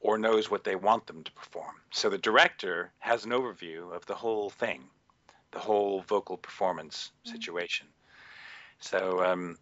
[0.00, 1.76] or knows what they want them to perform.
[1.90, 4.84] So the director has an overview of the whole thing,
[5.52, 7.34] the whole vocal performance mm-hmm.
[7.34, 7.86] situation.
[8.80, 9.58] So, um,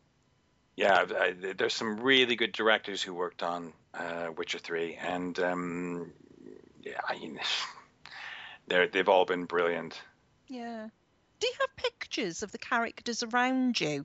[0.77, 6.13] yeah, I, there's some really good directors who worked on uh, Witcher 3, and um,
[6.83, 7.41] yeah, I mean,
[8.69, 10.01] they're, they've all been brilliant.
[10.47, 10.89] Yeah.
[11.41, 14.05] Do you have pictures of the characters around you?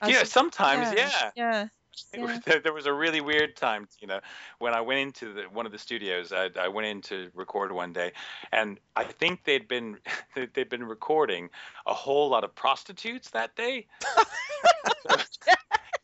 [0.00, 1.30] As yeah, sometimes, yeah.
[1.34, 1.68] Yeah.
[2.12, 2.38] Yeah.
[2.44, 4.20] there, there was a really weird time, you know,
[4.58, 6.32] when I went into the, one of the studios.
[6.32, 8.12] I, I went in to record one day,
[8.52, 9.98] and I think they'd been
[10.54, 11.50] they'd been recording
[11.86, 13.86] a whole lot of prostitutes that day.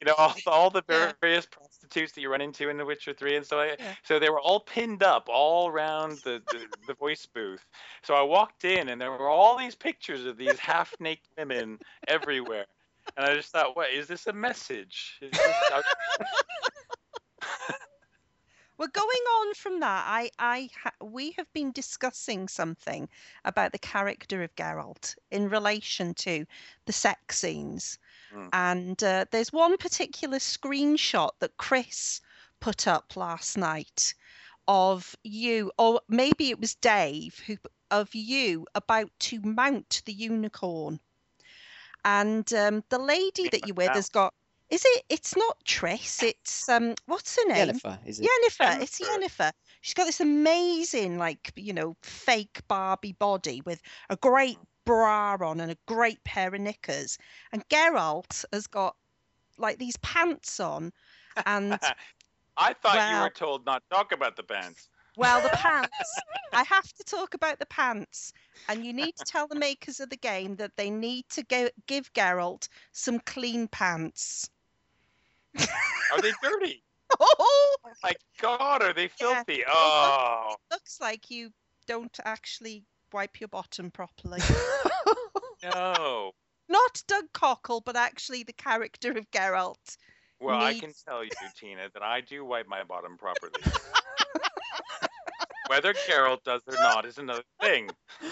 [0.00, 1.12] you know, all, all the Yeah.
[1.20, 3.94] various prostitutes that you run into in The Witcher Three, and so I, Yeah.
[4.02, 7.64] so they were all pinned up all around the, the the voice booth.
[8.02, 11.80] So I walked in, and there were all these pictures of these half naked women
[12.08, 12.66] everywhere.
[13.16, 15.18] And I just thought, what is this a message?
[15.20, 15.40] Is this,
[18.78, 23.08] Well, going on from that, I, I, ha- we have been discussing something
[23.44, 26.44] about the character of Geralt in relation to
[26.86, 27.98] the sex scenes,
[28.34, 28.48] Mm.
[28.54, 32.22] and uh, there's one particular screenshot that Chris
[32.60, 34.14] put up last night
[34.66, 37.58] of you, or maybe it was Dave, who
[37.90, 40.98] of you about to mount the unicorn,
[42.04, 44.34] and um, the lady that you're with has got
[44.70, 45.04] Is it?
[45.08, 46.22] It's not Triss.
[46.22, 46.94] It's um.
[47.06, 47.66] What's her name?
[47.66, 48.28] Jennifer, is it?
[48.28, 48.82] Yennefer.
[48.82, 49.00] It's.
[49.00, 49.52] Yennefer.
[49.80, 55.60] She's got this amazing, like you know, fake Barbie body with a great bra on
[55.60, 57.18] and a great pair of knickers.
[57.52, 58.96] And Geralt has got
[59.58, 60.92] like these pants on,
[61.46, 61.78] and
[62.56, 64.88] I thought you were told not to talk about the pants.
[65.16, 65.90] Well, the pants.
[66.52, 68.32] I have to talk about the pants,
[68.68, 71.68] and you need to tell the makers of the game that they need to go
[71.86, 74.50] give Geralt some clean pants.
[75.58, 76.82] Are they dirty?
[77.20, 79.62] Oh, my God, are they Yeah, filthy?
[79.68, 81.50] Oh, looks like you
[81.86, 84.40] don't actually wipe your bottom properly.
[85.62, 86.32] no.
[86.68, 89.98] Not Doug Cockle, but actually the character of Geralt.
[90.40, 93.62] Well, I can tell you, Tina, that I do wipe my bottom properly.
[95.72, 97.88] Whether Geralt does or not is another thing.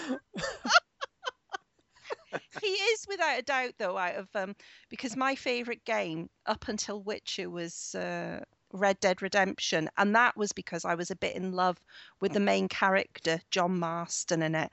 [2.61, 4.55] he is without a doubt though out of um
[4.89, 8.39] because my favorite game up until witcher was uh
[8.73, 11.77] red dead redemption and that was because i was a bit in love
[12.21, 14.71] with the main character john marston in it.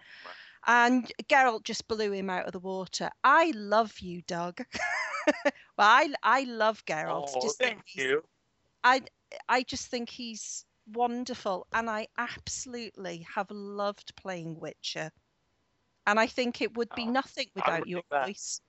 [0.67, 3.09] And geralt just blew him out of the water.
[3.25, 4.61] I love you doug.
[5.79, 7.31] Well i i love geralt.
[7.35, 8.23] Oh, just thank you.
[8.85, 9.03] I
[9.49, 15.11] I just think he's wonderful, and I absolutely have loved playing Witcher.
[16.07, 18.25] And I think it would be Oh, nothing without your that.
[18.25, 18.61] voice.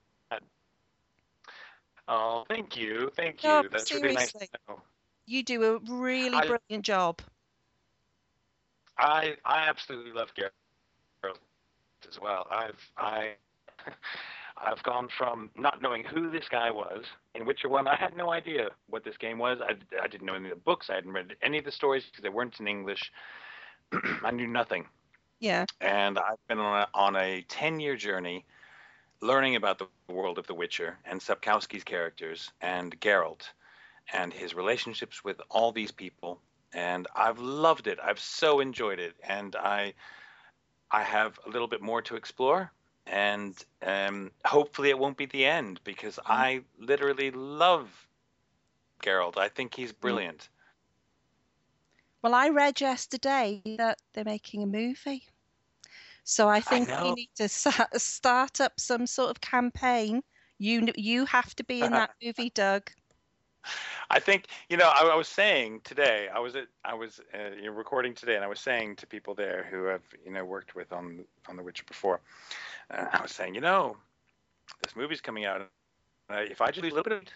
[2.07, 3.49] Oh, thank you, thank you.
[3.49, 4.81] No, That's really nice to know.
[5.25, 7.21] You do a really I- brilliant job.
[8.97, 11.39] I I absolutely love Geralt
[12.09, 12.47] as well.
[12.49, 13.35] I've I
[14.63, 17.05] I've gone from not knowing who this guy was
[17.35, 17.87] in Witcher One.
[17.87, 19.59] I had no idea what this game was.
[19.61, 20.89] I, I didn't know any of the books.
[20.89, 23.11] I hadn't read any of the stories because they weren't in English.
[24.23, 24.85] I knew nothing.
[25.39, 28.45] Yeah, and I've been on a, on a 10 year journey
[29.21, 33.49] learning about the world of The Witcher and Sapkowski's characters and Geralt
[34.13, 36.39] and his relationships with all these people.
[36.73, 37.99] And I've loved it.
[38.01, 39.15] I've so enjoyed it.
[39.27, 39.93] And I,
[40.91, 42.71] I have a little bit more to explore.
[43.09, 48.07] And um, hopefully it won't be the end because I literally love
[49.03, 49.37] Geralt.
[49.37, 50.49] I think he's brilliant.
[52.21, 55.23] Well, I read yesterday that they're making a movie.
[56.23, 60.21] So I think we need to start up some sort of campaign.
[60.59, 62.91] You you have to be in that movie, Doug.
[64.09, 64.89] I think you know.
[64.89, 66.27] I, I was saying today.
[66.33, 66.67] I was at.
[66.83, 69.85] I was uh, you know, recording today, and I was saying to people there who
[69.85, 72.21] have you know worked with on on The Witcher before.
[72.91, 73.97] Uh, I was saying, you know,
[74.83, 75.61] this movie's coming out.
[76.31, 77.33] Uh, if I just lose a little bit it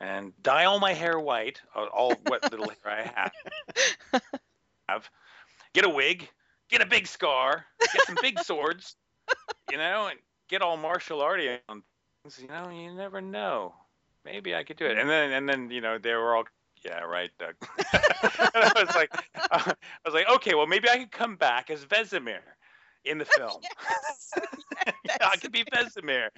[0.00, 3.30] and dye all my hair white, uh, all what little hair I
[4.12, 4.22] have,
[4.88, 5.10] have,
[5.74, 6.28] get a wig,
[6.68, 8.96] get a big scar, get some big swords,
[9.70, 10.18] you know, and
[10.48, 11.82] get all martial arty on
[12.22, 12.38] things.
[12.40, 13.74] You know, you never know
[14.30, 14.98] maybe I could do it.
[14.98, 16.44] And then and then you know they were all
[16.84, 17.54] yeah right Doug.
[18.54, 19.10] and I was like
[19.50, 19.74] I
[20.04, 22.40] was like okay well maybe I could come back as Vesemir
[23.04, 23.60] in the film.
[23.62, 24.32] Yes.
[25.20, 26.28] I could be Vesemir.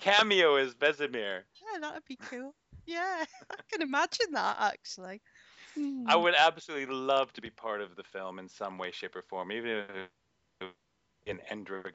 [0.00, 1.42] Cameo as Vesemir.
[1.54, 2.54] Yeah, that'd be cool.
[2.86, 5.20] Yeah, I can imagine that actually.
[5.74, 6.04] Hmm.
[6.06, 9.22] I would absolutely love to be part of the film in some way, shape, or
[9.22, 9.84] form, even
[10.60, 10.68] if
[11.26, 11.94] in Endrick.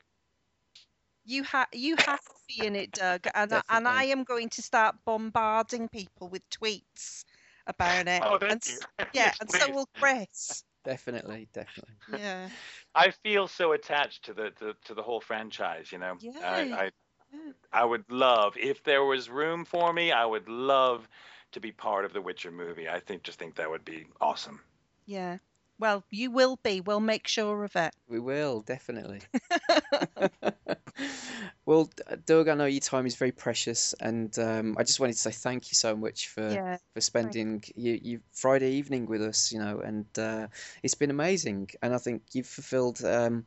[1.29, 4.49] You have you have to be in it, Doug, and I- and I am going
[4.51, 7.25] to start bombarding people with tweets
[7.67, 8.25] about it.
[8.25, 8.79] Oh, and, thank you.
[9.13, 10.63] Yeah, Yes, and so will Chris.
[10.83, 11.95] Definitely, definitely.
[12.07, 12.49] Yeah,
[12.95, 15.91] I feel so attached to the to, to the whole franchise.
[15.91, 16.33] You know, Yeah.
[16.41, 16.91] I, I
[17.31, 17.53] Yeah.
[17.71, 20.11] I would love if there was room for me.
[20.11, 21.07] I would love
[21.51, 22.87] to be part of the Witcher movie.
[22.89, 24.61] I think just think that would be awesome.
[25.05, 25.39] yeah.
[25.79, 26.81] Well, you will be.
[26.81, 27.95] We'll make sure of it.
[28.07, 29.21] We will, definitely.
[31.65, 31.89] well,
[32.25, 35.31] Doug, I know your time is very precious, and um, I just wanted to say
[35.31, 36.77] thank you so much for Yeah.
[36.93, 40.47] for spending your, your Friday evening with us, you know, and uh,
[40.83, 41.69] it's been amazing.
[41.81, 43.45] And I think you've fulfilled, um,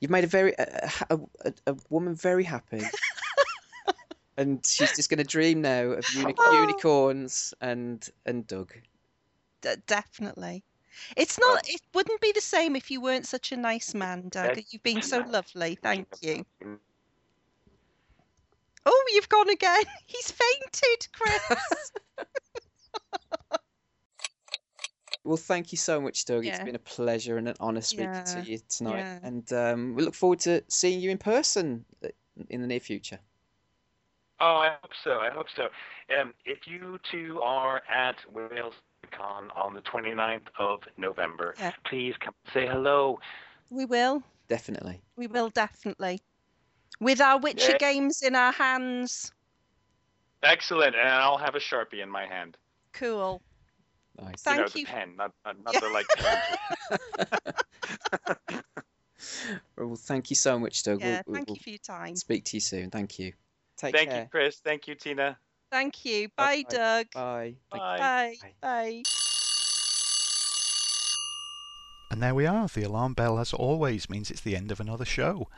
[0.00, 2.82] you've made a very a, a, a, a woman very happy.
[4.36, 6.60] And she's just going to dream now of uni- Oh.
[6.60, 8.72] unicorns and and Doug.
[9.62, 10.62] D- definitely.
[11.16, 11.68] It's not.
[11.68, 14.60] It wouldn't be the same if you weren't such a nice man, Doug.
[14.70, 15.76] You've been so lovely.
[15.82, 16.46] Thank you.
[18.90, 19.82] Oh, you've gone again.
[20.06, 21.92] He's fainted, Chris.
[25.24, 26.46] Well, thank you so much, Doug.
[26.46, 29.00] It's been a pleasure and an honour speaking Yeah, to you tonight.
[29.00, 29.18] yeah.
[29.22, 32.08] And um, we look forward to seeing you in person uh,
[32.48, 33.18] in the near future.
[34.40, 35.18] Oh, I hope so.
[35.18, 35.64] I hope so.
[36.18, 38.72] Um, if you two are at Wales
[39.10, 41.72] Con on the 29th of November, Yeah.
[41.84, 43.20] please come say hello.
[43.68, 44.22] we will.
[44.48, 45.02] Definitely.
[45.16, 46.22] We will definitely.
[47.00, 47.78] With our Witcher Yeah.
[47.78, 49.32] games in our hands.
[50.42, 52.56] Excellent, and I'll have a sharpie in my hand.
[52.92, 53.40] Cool.
[54.20, 54.42] Nice.
[54.42, 54.84] Thank you know, you.
[54.86, 55.80] the pen, not not, not Yeah.
[55.80, 56.06] the like.
[59.76, 61.00] Well, thank you so much, Doug.
[61.00, 62.16] Yeah, we'll, thank we'll you for your time.
[62.16, 62.90] speak to you soon.
[62.90, 63.32] Thank you.
[63.76, 64.22] Take Thank care.
[64.22, 64.60] you, Chris.
[64.62, 65.38] Thank you, Tina.
[65.70, 66.28] Thank you.
[66.36, 66.76] Bye, Bye-bye.
[66.76, 67.06] Doug.
[67.12, 67.54] Bye.
[67.70, 67.78] Bye.
[67.78, 68.34] Bye.
[68.40, 68.52] Bye.
[68.60, 69.02] Bye.
[72.10, 72.66] And there we are.
[72.68, 75.48] The alarm bell, as always, means it's the end of another show.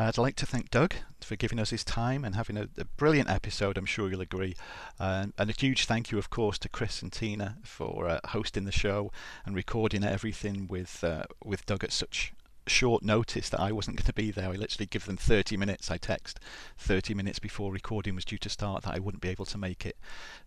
[0.00, 2.86] Uh, I'd like to thank Doug for giving us his time and having a, a
[2.96, 4.56] brilliant episode, I'm sure you'll agree.
[4.98, 8.64] Um, and a huge thank you, of course, to Chris and Tina for uh, hosting
[8.64, 9.12] the show
[9.44, 12.32] and recording everything with uh, with Doug at such
[12.66, 14.50] short notice that I wasn't going to be there.
[14.50, 15.90] I literally give them 30 minutes.
[15.90, 16.40] I text
[16.78, 19.86] 30 minutes before recording was due to start that I wouldn't be able to make
[19.86, 19.96] it.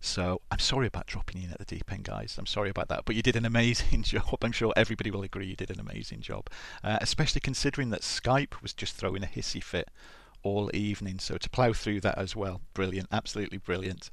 [0.00, 2.36] So I'm sorry about dropping in at the deep end, guys.
[2.38, 3.04] I'm sorry about that.
[3.04, 4.38] But you did an amazing job.
[4.42, 6.48] I'm sure everybody will agree you did an amazing job,
[6.82, 9.88] uh, especially considering that Skype was just throwing a hissy fit
[10.44, 11.18] all evening.
[11.18, 14.10] So to plough through that as well, brilliant, absolutely brilliant.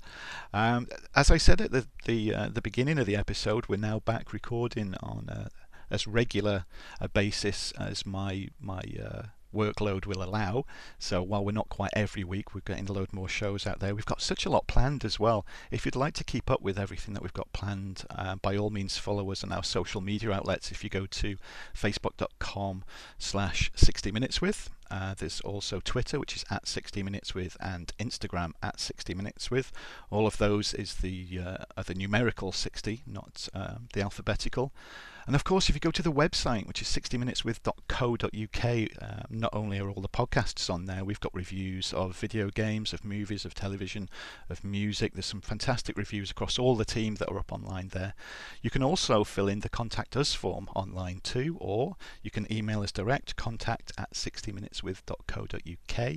[0.54, 4.00] Um, as I said at the the uh, the beginning of the episode, we're now
[4.00, 5.50] back recording on uh,
[5.92, 6.66] as regular
[7.00, 9.24] a basis as my my uh,
[9.54, 10.66] workload will allow.
[10.98, 13.94] So while we're not quite every week, we're getting a load more shows out there.
[13.94, 15.46] We've got such a lot planned as well.
[15.70, 18.70] If you'd like to keep up with everything that we've got planned, uh, by all
[18.70, 20.72] means follow us on our social media outlets.
[20.72, 21.38] If you go to
[21.76, 22.84] facebook.com
[23.18, 27.94] slash 60 minutes with, uh, there's also Twitter, which is at 60 minutes with, and
[27.98, 29.72] Instagram at 60 minutes with.
[30.10, 34.74] All of those is the uh, are the numerical 60, not um, the alphabetical.
[35.28, 39.80] And of course, if you go to the website, which is 60minuteswith.co.uk, uh, not only
[39.80, 43.54] are all the podcasts on there, we've got reviews of video games, of movies, of
[43.54, 44.10] television,
[44.50, 45.14] of music.
[45.14, 48.16] There's some fantastic reviews across all the team that are up online there.
[48.62, 52.82] You can also fill in the contact us form online too, or you can email
[52.82, 56.16] us direct contact at 60minuteswith.co.uk.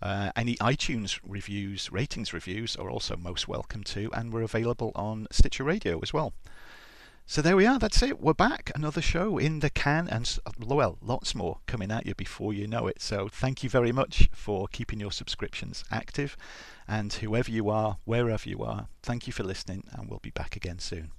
[0.00, 5.26] Uh, any iTunes reviews, ratings reviews are also most welcome too, and we're available on
[5.32, 6.32] Stitcher Radio as well.
[7.26, 7.78] So there we are.
[7.78, 8.20] That's it.
[8.20, 8.70] We're back.
[8.74, 12.86] Another show in the can, and well, lots more coming at you before you know
[12.86, 13.00] it.
[13.00, 16.36] So thank you very much for keeping your subscriptions active,
[16.86, 20.54] and whoever you are, wherever you are, thank you for listening, and we'll be back
[20.54, 21.12] again soon.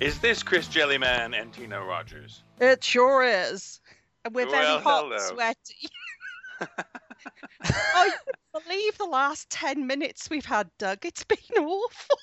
[0.00, 2.44] Is this Chris Jellyman and Tina Rogers?
[2.60, 3.80] It sure is.
[4.24, 5.18] And we're very hot, hello.
[5.18, 5.88] sweaty.
[7.62, 8.10] I
[8.52, 11.04] believe the last 10 minutes we've had, Doug.
[11.04, 12.18] It's been awful.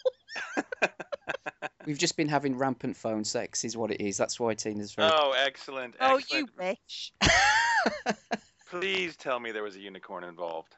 [1.86, 4.16] We've just been having rampant phone sex, is what it is.
[4.16, 5.12] That's why Tina's very.
[5.14, 5.96] Oh, excellent.
[6.00, 7.12] Oh, you wish.
[8.70, 10.76] Please tell me there was a unicorn involved.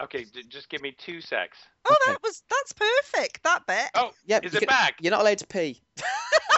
[0.00, 1.58] Okay, d- just give me two secs.
[1.84, 2.12] Oh, Okay.
[2.12, 3.42] that was that's perfect.
[3.44, 3.88] That bit.
[3.94, 4.94] Oh, yeah, is you it can- back?
[5.00, 5.82] You're not allowed to pee.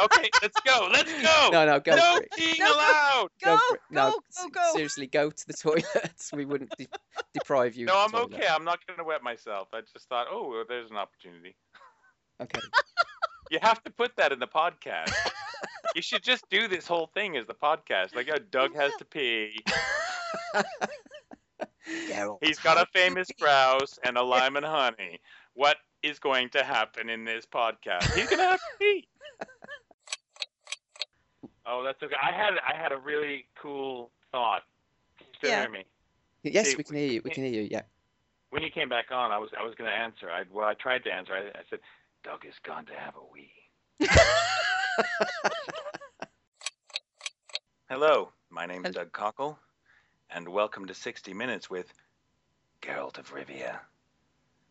[0.02, 0.88] Okay, let's go.
[0.92, 1.48] Let's go.
[1.52, 2.28] No, no, go no for it.
[2.38, 3.28] peeing No, allowed.
[3.42, 3.80] Go, for it.
[3.90, 4.72] No, go, s- go, go.
[4.74, 6.30] Seriously, go to the toilet.
[6.32, 6.86] we wouldn't de-
[7.34, 7.86] deprive you.
[7.86, 8.34] No, of I'm the toilet.
[8.34, 8.46] okay.
[8.48, 9.68] I'm not going to wet myself.
[9.72, 11.56] I just thought, oh, well, there's an opportunity.
[12.40, 12.60] Okay.
[13.50, 15.12] You have to put that in the podcast.
[15.94, 18.14] you should just do this whole thing as the podcast.
[18.16, 19.58] Like, oh, Doug has to pee.
[22.08, 25.20] Geralt, He's got a famous you- grouse and a lime and honey.
[25.54, 28.12] What is going to happen in this podcast?
[28.14, 29.08] He's gonna have to pee.
[31.66, 32.14] Oh, that's okay.
[32.22, 34.64] I had I had a really cool thought.
[35.16, 35.60] Can you still Yeah.
[35.62, 35.84] hear me?
[36.42, 37.22] Yes, See, we can hear you.
[37.24, 37.68] We can hear you.
[37.70, 37.80] Yeah.
[38.50, 40.30] When you came back on, I was I was gonna answer.
[40.30, 41.32] I well, I tried to answer.
[41.32, 41.78] I, I said,
[42.22, 43.50] Doug is gone to have a wee.
[47.88, 49.58] Hello, my name is Doug Cockle,
[50.30, 51.92] and welcome to 60 Minutes with
[52.82, 53.78] Geralt of Rivia.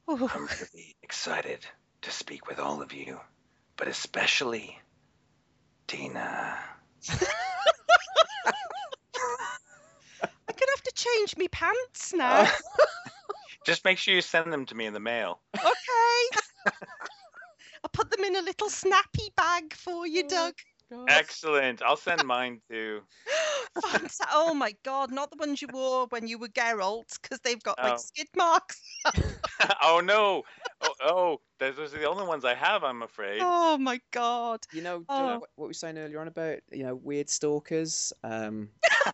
[0.09, 1.65] Ooh, I'm really excited
[2.01, 3.19] to speak with all of you,
[3.77, 4.77] but especially
[5.87, 6.57] Dina.
[7.11, 7.19] I'm
[10.47, 12.45] gonna have to change me pants now.
[12.47, 12.85] Oh.
[13.65, 15.39] Just make sure you send them to me in the mail.
[15.55, 15.65] okay.
[17.83, 20.53] I'll put them in a little snappy bag for you, oh Doug.
[21.07, 21.81] Excellent.
[21.81, 23.01] I'll send mine too.
[23.77, 27.61] Fanta- oh my god, not the ones you wore when you were Geralt, because they've
[27.63, 27.97] got like Oh.
[27.97, 28.81] skid marks.
[29.81, 30.43] oh no.
[30.81, 33.39] Oh, oh, those are the only ones I have, I'm afraid.
[33.41, 34.59] Oh my god.
[34.71, 35.27] You know, do you Oh.
[35.27, 38.13] know what, what we were saying earlier on about you know weird stalkers.
[38.23, 38.69] Um,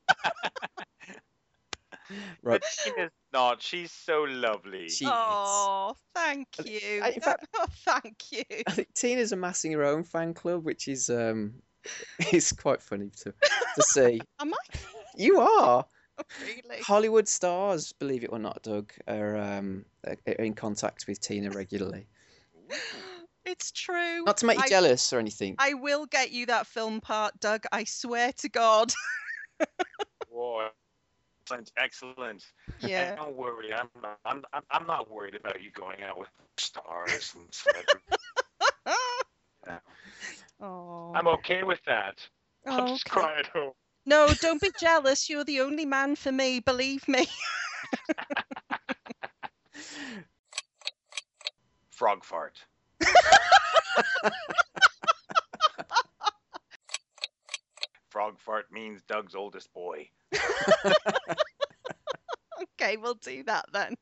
[2.41, 2.59] right.
[2.61, 3.61] But Tina's not.
[3.61, 4.89] She's so lovely.
[4.89, 5.11] She is.
[5.13, 7.03] Oh, thank you.
[7.05, 8.43] in fact- oh, thank you.
[8.67, 11.53] I think Tina's amassing her own fan club, which is um,
[12.31, 13.33] is quite funny to
[13.75, 14.21] to see.
[14.39, 14.57] Am I?
[15.15, 15.85] You are.
[16.41, 16.81] really?
[16.81, 21.51] Hollywood stars, believe it or not, Doug, are, um, are are in contact with Tina
[21.51, 22.07] regularly.
[23.45, 24.25] It's true.
[24.25, 25.55] Not to make you I- jealous or anything.
[25.57, 27.63] I will get you that film part, Doug.
[27.71, 28.93] I swear to God.
[30.31, 30.67] Boy,
[31.47, 32.45] sounds excellent.
[32.81, 33.15] And yeah.
[33.15, 34.19] don't worry, I'm not.
[34.23, 36.27] I'm, I'm, I'm not worried about you going out with
[36.57, 38.19] stars and celebrities.
[40.61, 41.13] Oh.
[41.15, 42.15] I'm okay with that.
[42.65, 43.19] Oh, I'll just okay.
[43.21, 43.71] cry at home.
[44.05, 45.29] No, don't be jealous.
[45.29, 46.59] You're the only man for me.
[46.59, 47.27] Believe me.
[51.91, 52.57] Frog fart.
[58.09, 60.09] Frog fart means Doug's oldest boy.
[62.61, 63.95] okay, we'll do that then.